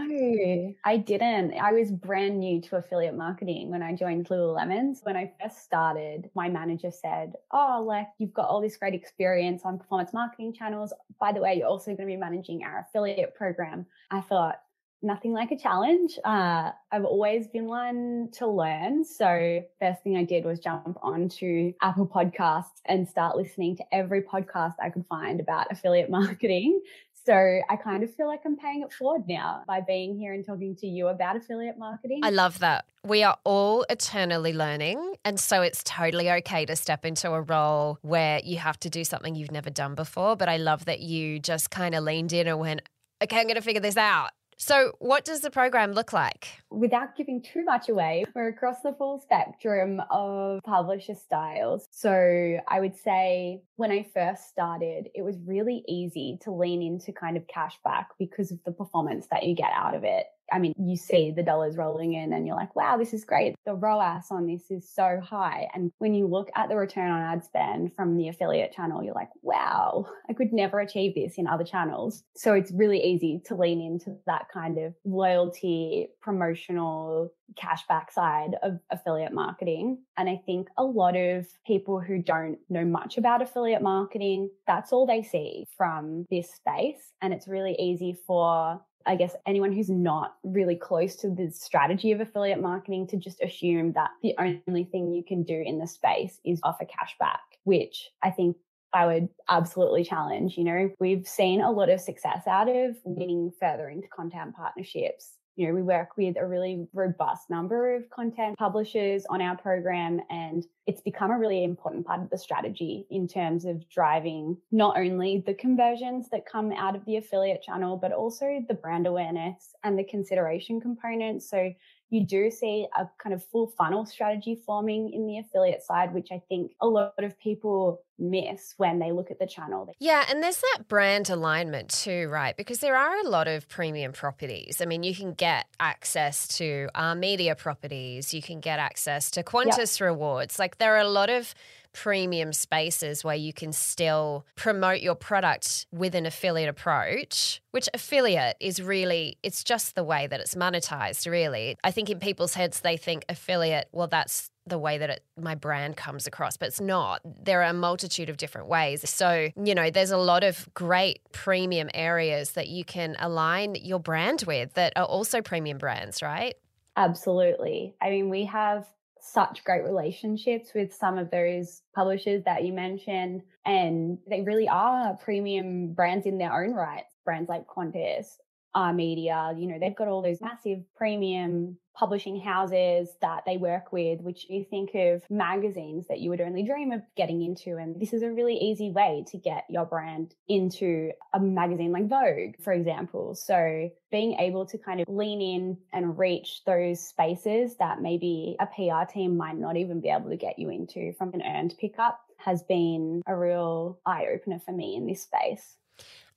I 0.85 0.97
didn't. 0.97 1.53
I 1.53 1.71
was 1.71 1.91
brand 1.91 2.39
new 2.39 2.61
to 2.61 2.77
affiliate 2.77 3.15
marketing 3.15 3.69
when 3.69 3.81
I 3.81 3.93
joined 3.93 4.27
Lululemons. 4.29 5.03
When 5.03 5.17
I 5.17 5.31
first 5.41 5.63
started, 5.63 6.29
my 6.35 6.49
manager 6.49 6.91
said, 6.91 7.33
Oh, 7.51 7.83
like 7.85 8.07
you've 8.17 8.33
got 8.33 8.47
all 8.47 8.61
this 8.61 8.77
great 8.77 8.93
experience 8.93 9.63
on 9.65 9.77
performance 9.77 10.13
marketing 10.13 10.53
channels. 10.53 10.93
By 11.19 11.31
the 11.31 11.41
way, 11.41 11.55
you're 11.55 11.67
also 11.67 11.87
going 11.87 11.97
to 11.97 12.05
be 12.05 12.17
managing 12.17 12.63
our 12.63 12.79
affiliate 12.87 13.35
program. 13.35 13.85
I 14.11 14.21
thought, 14.21 14.61
nothing 15.01 15.33
like 15.33 15.51
a 15.51 15.57
challenge. 15.57 16.17
Uh, 16.23 16.71
I've 16.91 17.05
always 17.05 17.47
been 17.47 17.65
one 17.65 18.29
to 18.33 18.47
learn. 18.47 19.03
So 19.03 19.63
first 19.79 20.03
thing 20.03 20.17
I 20.17 20.23
did 20.23 20.45
was 20.45 20.59
jump 20.59 20.97
onto 21.01 21.73
Apple 21.81 22.07
Podcasts 22.07 22.81
and 22.85 23.07
start 23.07 23.37
listening 23.37 23.77
to 23.77 23.83
every 23.91 24.21
podcast 24.21 24.73
I 24.81 24.89
could 24.89 25.05
find 25.05 25.39
about 25.39 25.71
affiliate 25.71 26.09
marketing. 26.09 26.81
So 27.27 27.33
I 27.69 27.75
kind 27.75 28.03
of 28.03 28.15
feel 28.15 28.27
like 28.27 28.39
I'm 28.45 28.55
paying 28.55 28.83
it 28.83 28.93
forward 28.93 29.23
now 29.27 29.63
by 29.67 29.81
being 29.81 30.17
here 30.17 30.31
and 30.31 30.45
talking 30.45 30.77
to 30.77 30.87
you 30.87 31.07
about 31.07 31.35
affiliate 31.35 31.77
marketing. 31.77 32.21
I 32.23 32.29
love 32.29 32.59
that. 32.59 32.85
We 33.03 33.21
are 33.23 33.37
all 33.43 33.85
eternally 33.89 34.53
learning. 34.53 35.15
And 35.25 35.37
so 35.37 35.61
it's 35.61 35.83
totally 35.83 36.31
okay 36.31 36.65
to 36.65 36.77
step 36.77 37.03
into 37.03 37.29
a 37.31 37.41
role 37.41 37.99
where 38.01 38.39
you 38.45 38.59
have 38.59 38.79
to 38.79 38.89
do 38.89 39.03
something 39.03 39.35
you've 39.35 39.51
never 39.51 39.69
done 39.69 39.93
before. 39.93 40.37
But 40.37 40.47
I 40.47 40.55
love 40.55 40.85
that 40.85 41.01
you 41.01 41.39
just 41.39 41.69
kind 41.69 41.95
of 41.95 42.05
leaned 42.05 42.31
in 42.31 42.47
and 42.47 42.59
went, 42.59 42.83
okay, 43.21 43.39
I'm 43.39 43.43
going 43.47 43.55
to 43.55 43.61
figure 43.61 43.81
this 43.81 43.97
out. 43.97 44.29
So, 44.59 44.93
what 44.97 45.23
does 45.23 45.41
the 45.41 45.51
program 45.51 45.91
look 45.91 46.11
like? 46.11 46.47
Without 46.71 47.15
giving 47.15 47.43
too 47.43 47.63
much 47.63 47.89
away, 47.89 48.25
we're 48.33 48.47
across 48.47 48.81
the 48.81 48.91
full 48.93 49.19
spectrum 49.19 50.01
of 50.09 50.61
publisher 50.63 51.13
styles. 51.13 51.87
So, 51.91 52.57
I 52.67 52.79
would 52.79 52.97
say 52.97 53.61
when 53.75 53.91
I 53.91 54.07
first 54.13 54.49
started, 54.49 55.09
it 55.13 55.21
was 55.21 55.37
really 55.45 55.83
easy 55.87 56.39
to 56.41 56.51
lean 56.51 56.81
into 56.81 57.11
kind 57.11 57.37
of 57.37 57.43
cashback 57.45 58.07
because 58.17 58.51
of 58.51 58.57
the 58.65 58.71
performance 58.71 59.27
that 59.29 59.43
you 59.43 59.55
get 59.55 59.71
out 59.75 59.93
of 59.93 60.03
it. 60.03 60.25
I 60.51 60.59
mean, 60.59 60.73
you 60.77 60.95
see 60.95 61.31
the 61.31 61.43
dollars 61.43 61.77
rolling 61.77 62.13
in 62.13 62.33
and 62.33 62.47
you're 62.47 62.55
like, 62.55 62.75
wow, 62.75 62.97
this 62.97 63.13
is 63.13 63.25
great. 63.25 63.55
The 63.65 63.73
ROAS 63.73 64.25
on 64.31 64.47
this 64.47 64.71
is 64.71 64.89
so 64.89 65.19
high. 65.23 65.67
And 65.73 65.91
when 65.97 66.13
you 66.13 66.27
look 66.27 66.49
at 66.55 66.69
the 66.69 66.77
return 66.77 67.11
on 67.11 67.21
ad 67.21 67.43
spend 67.43 67.93
from 67.95 68.17
the 68.17 68.29
affiliate 68.29 68.73
channel, 68.73 69.03
you're 69.03 69.13
like, 69.13 69.29
wow, 69.41 70.07
I 70.29 70.33
could 70.33 70.53
never 70.53 70.79
achieve 70.79 71.15
this 71.15 71.37
in 71.37 71.47
other 71.47 71.63
channels. 71.63 72.23
So 72.35 72.53
it's 72.53 72.71
really 72.71 73.03
easy 73.03 73.41
to 73.45 73.55
lean 73.55 73.81
into 73.81 74.17
that 74.25 74.47
kind 74.53 74.77
of 74.77 74.93
loyalty 75.05 76.09
promotion 76.21 76.57
promotional 76.57 77.31
cashback 77.55 78.11
side 78.11 78.51
of 78.63 78.79
affiliate 78.91 79.33
marketing. 79.33 79.99
And 80.17 80.29
I 80.29 80.41
think 80.45 80.67
a 80.77 80.83
lot 80.83 81.15
of 81.15 81.47
people 81.65 81.99
who 81.99 82.21
don't 82.21 82.57
know 82.69 82.85
much 82.85 83.17
about 83.17 83.41
affiliate 83.41 83.81
marketing, 83.81 84.49
that's 84.65 84.91
all 84.91 85.05
they 85.05 85.23
see 85.23 85.65
from 85.77 86.25
this 86.29 86.49
space. 86.51 87.13
And 87.21 87.33
it's 87.33 87.47
really 87.47 87.75
easy 87.79 88.15
for 88.25 88.81
I 89.05 89.15
guess 89.15 89.35
anyone 89.45 89.71
who's 89.71 89.89
not 89.89 90.35
really 90.43 90.75
close 90.75 91.15
to 91.17 91.29
the 91.29 91.49
strategy 91.51 92.11
of 92.11 92.19
affiliate 92.19 92.61
marketing 92.61 93.07
to 93.07 93.17
just 93.17 93.41
assume 93.41 93.93
that 93.93 94.09
the 94.21 94.35
only 94.37 94.83
thing 94.83 95.13
you 95.13 95.23
can 95.23 95.43
do 95.43 95.61
in 95.65 95.79
the 95.79 95.87
space 95.87 96.39
is 96.43 96.59
offer 96.63 96.85
cashback, 96.85 97.39
which 97.63 98.09
I 98.21 98.31
think 98.31 98.57
I 98.93 99.05
would 99.05 99.29
absolutely 99.49 100.03
challenge. 100.03 100.57
You 100.57 100.63
know, 100.63 100.91
we've 100.99 101.27
seen 101.27 101.61
a 101.61 101.71
lot 101.71 101.89
of 101.89 102.01
success 102.01 102.47
out 102.47 102.67
of 102.67 102.97
getting 103.17 103.51
further 103.59 103.89
into 103.89 104.07
content 104.09 104.55
partnerships 104.55 105.36
you 105.57 105.67
know, 105.67 105.73
we 105.73 105.81
work 105.81 106.15
with 106.17 106.37
a 106.37 106.45
really 106.45 106.87
robust 106.93 107.49
number 107.49 107.95
of 107.95 108.07
content 108.11 108.57
publishers 108.57 109.25
on 109.29 109.41
our 109.41 109.57
program, 109.57 110.21
and 110.29 110.65
it's 110.85 111.01
become 111.01 111.31
a 111.31 111.37
really 111.37 111.63
important 111.63 112.05
part 112.05 112.21
of 112.21 112.29
the 112.29 112.37
strategy 112.37 113.07
in 113.09 113.27
terms 113.27 113.65
of 113.65 113.89
driving 113.89 114.55
not 114.71 114.97
only 114.97 115.43
the 115.45 115.55
conversions 115.55 116.29
that 116.29 116.45
come 116.45 116.71
out 116.71 116.95
of 116.95 117.03
the 117.05 117.17
affiliate 117.17 117.63
channel, 117.63 117.97
but 117.97 118.11
also 118.11 118.63
the 118.67 118.75
brand 118.75 119.07
awareness 119.07 119.73
and 119.83 119.97
the 119.97 120.03
consideration 120.03 120.79
component. 120.79 121.41
So 121.41 121.73
you 122.09 122.25
do 122.25 122.49
see 122.49 122.87
a 122.97 123.07
kind 123.21 123.33
of 123.33 123.43
full 123.43 123.67
funnel 123.77 124.05
strategy 124.05 124.61
forming 124.65 125.11
in 125.13 125.27
the 125.27 125.39
affiliate 125.39 125.83
side, 125.83 126.13
which 126.13 126.29
I 126.31 126.41
think 126.47 126.71
a 126.81 126.87
lot 126.87 127.13
of 127.21 127.37
people 127.39 128.01
miss 128.19 128.73
when 128.77 128.99
they 128.99 129.11
look 129.11 129.29
at 129.29 129.39
the 129.39 129.45
channel. 129.45 129.87
Yeah, 129.99 130.25
and 130.29 130.41
there's 130.41 130.61
that 130.61 130.87
brand 130.87 131.29
alignment 131.29 131.89
too, 131.89 132.29
right? 132.29 132.55
Because 132.55 132.79
there 132.79 132.95
are 132.95 133.19
a 133.19 133.29
lot 133.29 133.47
of 133.47 133.67
premium 133.67 134.13
properties. 134.13 134.81
I 134.81 134.85
mean, 134.85 135.03
you 135.03 135.13
can 135.13 135.33
get 135.33 135.65
access 135.79 136.47
to 136.57 136.89
Are 136.95 137.15
Media 137.15 137.55
properties, 137.55 138.33
you 138.33 138.41
can 138.41 138.59
get 138.59 138.79
access 138.79 139.29
to 139.31 139.43
Qantas 139.43 139.99
yep. 139.99 140.07
rewards. 140.07 140.59
Like 140.59 140.77
there 140.77 140.95
are 140.95 141.01
a 141.01 141.09
lot 141.09 141.29
of 141.29 141.53
premium 141.93 142.53
spaces 142.53 143.23
where 143.23 143.35
you 143.35 143.53
can 143.53 143.71
still 143.71 144.45
promote 144.55 145.01
your 145.01 145.15
product 145.15 145.85
with 145.91 146.15
an 146.15 146.25
affiliate 146.25 146.69
approach, 146.69 147.61
which 147.71 147.89
affiliate 147.93 148.55
is 148.59 148.81
really, 148.81 149.37
it's 149.43 149.63
just 149.63 149.95
the 149.95 150.03
way 150.03 150.27
that 150.27 150.39
it's 150.39 150.55
monetized, 150.55 151.29
really. 151.29 151.77
I 151.83 151.91
think 151.91 152.09
in 152.09 152.19
people's 152.19 152.53
heads, 152.53 152.81
they 152.81 152.97
think 152.97 153.25
affiliate, 153.29 153.89
well, 153.91 154.07
that's 154.07 154.49
the 154.65 154.77
way 154.77 154.97
that 154.97 155.09
it, 155.09 155.23
my 155.39 155.55
brand 155.55 155.95
comes 155.95 156.27
across, 156.27 156.57
but 156.57 156.67
it's 156.67 156.81
not. 156.81 157.21
There 157.23 157.61
are 157.61 157.69
a 157.69 157.73
multitude 157.73 158.29
of 158.29 158.37
different 158.37 158.67
ways. 158.67 159.09
So, 159.09 159.49
you 159.63 159.73
know, 159.73 159.89
there's 159.89 160.11
a 160.11 160.17
lot 160.17 160.43
of 160.43 160.67
great 160.73 161.21
premium 161.31 161.89
areas 161.93 162.51
that 162.51 162.67
you 162.67 162.83
can 162.83 163.15
align 163.19 163.75
your 163.75 163.99
brand 163.99 164.43
with 164.45 164.73
that 164.73 164.93
are 164.95 165.05
also 165.05 165.41
premium 165.41 165.77
brands, 165.77 166.21
right? 166.21 166.55
Absolutely. 166.97 167.95
I 168.01 168.09
mean, 168.09 168.29
we 168.29 168.45
have 168.45 168.85
such 169.31 169.63
great 169.63 169.83
relationships 169.83 170.71
with 170.73 170.93
some 170.93 171.17
of 171.17 171.29
those 171.31 171.81
publishers 171.95 172.43
that 172.45 172.63
you 172.63 172.73
mentioned. 172.73 173.41
And 173.65 174.17
they 174.27 174.41
really 174.41 174.67
are 174.67 175.17
premium 175.17 175.93
brands 175.93 176.25
in 176.25 176.37
their 176.37 176.53
own 176.53 176.73
right. 176.73 177.03
Brands 177.25 177.49
like 177.49 177.67
Qantas, 177.67 178.37
Are 178.75 178.93
Media, 178.93 179.53
you 179.57 179.67
know, 179.67 179.79
they've 179.79 179.95
got 179.95 180.07
all 180.07 180.21
those 180.21 180.41
massive 180.41 180.79
premium 180.95 181.77
publishing 181.97 182.39
houses 182.39 183.09
that 183.21 183.41
they 183.45 183.57
work 183.57 183.91
with, 183.91 184.21
which 184.21 184.45
you 184.49 184.63
think 184.63 184.91
of 184.93 185.23
magazines 185.29 186.05
that 186.07 186.19
you 186.19 186.29
would 186.29 186.41
only 186.41 186.61
dream 186.63 186.91
of 186.91 187.01
getting 187.15 187.41
into. 187.41 187.77
And 187.77 187.99
this 187.99 188.13
is 188.13 188.21
a 188.21 188.31
really 188.31 188.55
easy 188.55 188.91
way 188.91 189.25
to 189.31 189.37
get 189.37 189.63
your 189.67 189.85
brand 189.85 190.35
into 190.47 191.11
a 191.33 191.39
magazine 191.39 191.91
like 191.91 192.07
Vogue, 192.07 192.55
for 192.63 192.71
example. 192.71 193.33
So 193.33 193.89
being 194.11 194.33
able 194.33 194.67
to 194.67 194.77
kind 194.77 195.01
of 195.01 195.07
lean 195.09 195.41
in 195.41 195.77
and 195.91 196.17
reach 196.17 196.61
those 196.65 196.99
spaces 196.99 197.75
that 197.77 198.01
maybe 198.01 198.55
a 198.59 198.67
PR 198.67 199.11
team 199.11 199.35
might 199.35 199.57
not 199.57 199.75
even 199.75 199.99
be 199.99 200.09
able 200.09 200.29
to 200.29 200.37
get 200.37 200.59
you 200.59 200.69
into 200.69 201.13
from 201.13 201.33
an 201.33 201.41
earned 201.41 201.73
pickup 201.79 202.19
has 202.37 202.61
been 202.63 203.23
a 203.25 203.35
real 203.35 203.99
eye 204.05 204.27
opener 204.31 204.59
for 204.63 204.71
me 204.71 204.95
in 204.95 205.07
this 205.07 205.23
space. 205.23 205.75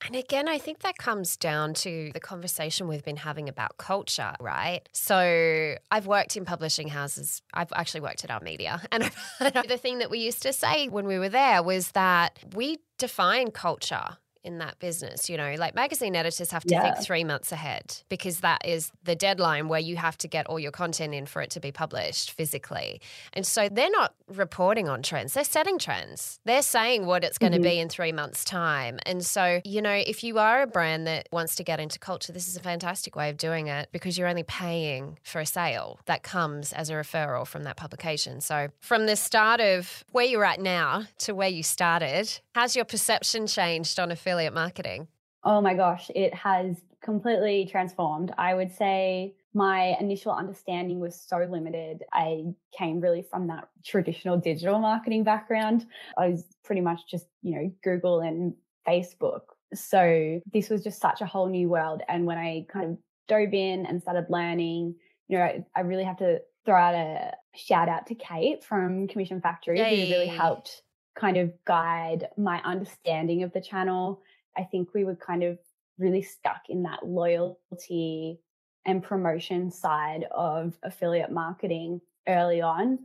And 0.07 0.17
again, 0.17 0.49
I 0.49 0.59
think 0.59 0.81
that 0.81 0.97
comes 0.99 1.37
down 1.37 1.75
to 1.75 2.11
the 2.13 2.21
conversation 2.21 2.89
we've 2.89 3.05
been 3.05 3.17
having 3.17 3.49
about 3.49 3.77
culture, 3.77 4.35
right? 4.41 4.81
So 4.93 5.77
I've 5.91 6.07
worked 6.07 6.37
in 6.37 6.45
publishing 6.45 6.89
houses. 6.89 7.43
I've 7.53 7.73
actually 7.75 8.01
worked 8.01 8.25
at 8.25 8.31
Are 8.31 8.41
Media. 8.41 8.81
And 8.93 9.11
the 9.41 9.79
thing 9.79 9.99
that 9.99 10.11
we 10.11 10.19
used 10.19 10.43
to 10.43 10.53
say 10.53 10.89
when 10.89 11.07
we 11.07 11.19
were 11.19 11.29
there 11.29 11.63
was 11.63 11.93
that 11.93 12.39
we 12.55 12.79
define 12.99 13.51
culture 13.51 14.17
in 14.45 14.59
that 14.59 14.79
business. 14.79 15.29
You 15.29 15.37
know, 15.37 15.55
like 15.59 15.75
magazine 15.75 16.17
editors 16.17 16.51
have 16.51 16.65
to 16.65 16.75
yeah. 16.75 16.83
think 16.83 17.05
three 17.05 17.25
months 17.25 17.53
ahead 17.53 18.03
because 18.09 18.41
that 18.41 18.65
is 18.65 18.91
the 19.05 19.15
deadline 19.15 19.69
where 19.69 19.81
you 19.81 19.97
have 19.97 20.17
to 20.19 20.29
get 20.29 20.47
all 20.47 20.59
your 20.59 20.73
content 20.73 21.15
in 21.15 21.27
for 21.27 21.43
it 21.43 21.51
to 21.51 21.61
be 21.61 21.73
published 21.73 22.33
physically. 22.33 23.01
And 23.33 23.47
so 23.47 23.69
they're 23.69 23.91
not 23.91 24.15
reporting 24.29 24.89
on 24.89 25.03
trends, 25.03 25.35
they're 25.35 25.45
setting 25.45 25.79
trends. 25.79 26.41
They're 26.45 26.63
saying 26.63 27.07
what 27.07 27.25
it's 27.25 27.39
going 27.39 27.53
mm-hmm. 27.53 27.63
to 27.63 27.69
be 27.69 27.79
in 27.79 27.89
three 27.89 28.13
months' 28.13 28.45
time. 28.45 28.99
And 29.05 29.25
so, 29.25 29.61
you 29.65 29.83
know, 29.83 30.03
if 30.07 30.25
you 30.25 30.39
are 30.39 30.63
a 30.63 30.67
brand 30.67 31.07
that 31.07 31.29
wants 31.33 31.57
to 31.57 31.65
get 31.65 31.81
into 31.81 31.99
culture, 31.99 32.33
this 32.33 32.49
is 32.49 32.57
a 32.57 32.61
fantastic 32.61 33.17
way 33.17 33.31
of 33.31 33.37
doing 33.37 33.67
it 33.67 33.89
because 33.93 34.17
you're 34.17 34.29
only 34.29 34.43
paying 34.43 35.19
for 35.23 35.41
a 35.41 35.47
sale 35.47 35.99
that 36.07 36.23
comes 36.23 36.73
as 36.73 36.91
a 36.91 36.95
referral 36.95 37.47
from 37.47 37.65
that 37.65 37.77
publication. 37.77 38.41
So, 38.41 38.69
from 38.81 39.07
the 39.07 39.17
start 39.17 39.61
of 39.61 40.05
where 40.13 40.25
you're 40.25 40.45
at 40.45 40.61
now 40.61 41.05
to 41.19 41.35
where 41.35 41.49
you 41.49 41.63
started, 41.63 42.39
how's 42.55 42.77
your 42.77 42.85
perception 42.85 43.47
changed 43.47 43.99
on 43.99 44.11
a 44.11 44.17
affiliate 44.31 44.55
marketing? 44.55 45.09
Oh 45.43 45.61
my 45.61 45.75
gosh, 45.75 46.11
it 46.15 46.35
has 46.35 46.77
completely 47.03 47.67
transformed. 47.67 48.33
I 48.37 48.55
would 48.55 48.73
say 48.73 49.35
my 49.55 49.97
initial 49.99 50.33
understanding 50.33 51.01
was 51.01 51.19
so 51.19 51.39
limited. 51.51 52.05
I 52.13 52.45
came 52.77 53.01
really 53.01 53.23
from 53.23 53.49
that 53.49 53.69
traditional 53.85 54.37
digital 54.37 54.79
marketing 54.79 55.25
background. 55.25 55.87
I 56.17 56.29
was 56.29 56.45
pretty 56.63 56.83
much 56.83 57.01
just, 57.11 57.27
you 57.43 57.55
know, 57.55 57.73
Google 57.83 58.21
and 58.21 58.55
Facebook. 58.87 59.41
So 59.75 60.41
this 60.53 60.69
was 60.69 60.85
just 60.85 61.01
such 61.01 61.21
a 61.21 61.27
whole 61.27 61.49
new 61.49 61.69
world. 61.69 62.03
And 62.09 62.27
when 62.27 62.39
I 62.39 62.67
kind 62.71 62.91
of 62.91 62.99
dove 63.27 63.55
in 63.55 63.87
and 63.87 64.03
started 64.03 64.27
learning, 64.29 64.95
you 65.29 65.39
know, 65.39 65.45
I, 65.45 65.65
I 65.75 65.81
really 65.81 66.05
have 66.05 66.19
to 66.19 66.41
throw 66.67 66.77
out 66.77 66.95
a 66.95 67.33
shout 67.57 67.89
out 67.89 68.07
to 68.09 68.15
Kate 68.15 68.63
from 68.63 69.09
Commission 69.09 69.41
Factory, 69.41 69.79
Yay. 69.79 70.05
who 70.05 70.13
really 70.13 70.27
helped 70.27 70.83
kind 71.15 71.37
of 71.37 71.53
guide 71.65 72.29
my 72.37 72.61
understanding 72.63 73.43
of 73.43 73.53
the 73.53 73.61
channel. 73.61 74.23
I 74.57 74.65
think 74.65 74.95
we 74.95 75.05
were 75.05 75.17
kind 75.17 75.43
of 75.43 75.59
really 75.99 76.23
stuck 76.23 76.63
in 76.69 76.83
that 76.85 77.07
loyalty 77.07 78.41
and 78.87 79.03
promotion 79.03 79.71
side 79.71 80.25
of 80.31 80.79
affiliate 80.83 81.31
marketing 81.31 82.01
early 82.27 82.61
on. 82.61 82.99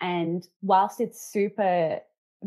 And 0.00 0.46
whilst 0.60 1.00
it's 1.00 1.32
super 1.32 2.00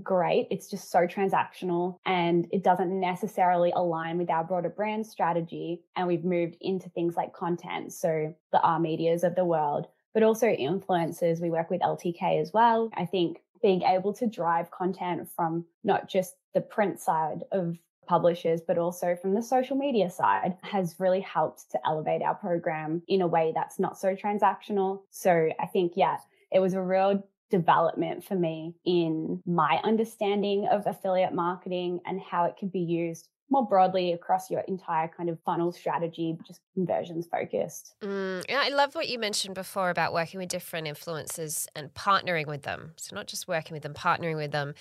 great, 0.04 0.48
it's 0.52 0.70
just 0.70 0.92
so 0.92 1.08
transactional 1.08 1.98
and 2.06 2.48
it 2.52 2.64
doesn't 2.64 3.00
necessarily 3.00 3.72
align 3.76 4.18
with 4.18 4.30
our 4.30 4.44
broader 4.44 4.70
brand 4.70 5.08
strategy. 5.08 5.82
And 5.96 6.08
we've 6.08 6.26
moved 6.26 6.58
into 6.62 6.90
things 6.90 7.16
like 7.16 7.34
content. 7.34 7.94
So 7.94 8.36
the 8.52 8.62
Are 8.62 8.80
Medias 8.80 9.24
of 9.24 9.36
the 9.36 9.46
world, 9.46 9.88
but 10.14 10.24
also 10.24 10.48
influencers. 10.48 11.42
We 11.42 11.50
work 11.50 11.70
with 11.70 11.82
LTK 11.82 12.42
as 12.42 12.52
well. 12.54 12.90
I 12.96 13.06
think 13.06 13.40
being 13.62 13.82
able 13.84 14.14
to 14.14 14.28
drive 14.28 14.72
content 14.72 15.28
from 15.36 15.66
not 15.84 16.10
just 16.10 16.36
the 16.54 16.62
print 16.62 17.00
side 17.00 17.44
of 17.52 17.78
publishers, 18.08 18.62
but 18.66 18.78
also 18.78 19.16
from 19.20 19.34
the 19.34 19.42
social 19.42 19.76
media 19.76 20.10
side 20.10 20.56
has 20.62 20.96
really 21.00 21.22
helped 21.22 21.72
to 21.72 21.80
elevate 21.86 22.22
our 22.22 22.36
program 22.36 23.02
in 23.08 23.22
a 23.22 23.28
way 23.28 23.52
that's 23.56 23.80
not 23.80 23.98
so 23.98 24.16
transactional. 24.16 25.02
So 25.10 25.50
I 25.60 25.66
think, 25.68 25.94
yeah, 25.96 26.18
it 26.52 26.60
was 26.60 26.74
a 26.74 26.82
real 26.82 27.24
development 27.52 28.24
for 28.24 28.36
me 28.36 28.76
in 28.86 29.42
my 29.46 29.80
understanding 29.84 30.68
of 30.68 30.88
affiliate 30.88 31.34
marketing 31.34 32.00
and 32.06 32.20
how 32.20 32.46
it 32.46 32.56
could 32.60 32.72
be 32.72 32.80
used 32.80 33.30
more 33.50 33.68
broadly 33.68 34.14
across 34.14 34.50
your 34.50 34.62
entire 34.62 35.08
kind 35.08 35.30
of 35.30 35.40
funnel 35.46 35.72
strategy, 35.72 36.38
just 36.46 36.62
conversions 36.74 37.28
focused. 37.28 37.96
Mm, 38.02 38.44
I 38.50 38.70
love 38.70 38.96
what 38.96 39.08
you 39.08 39.20
mentioned 39.20 39.56
before 39.56 39.90
about 39.90 40.14
working 40.14 40.40
with 40.40 40.50
different 40.50 40.88
influencers 40.88 41.68
and 41.76 41.94
partnering 41.94 42.48
with 42.48 42.64
them. 42.64 42.94
So, 42.98 43.16
not 43.16 43.28
just 43.28 43.48
working 43.48 43.74
with 43.74 43.84
them, 43.84 43.94
partnering 43.94 44.36
with 44.36 44.52
them 44.52 44.74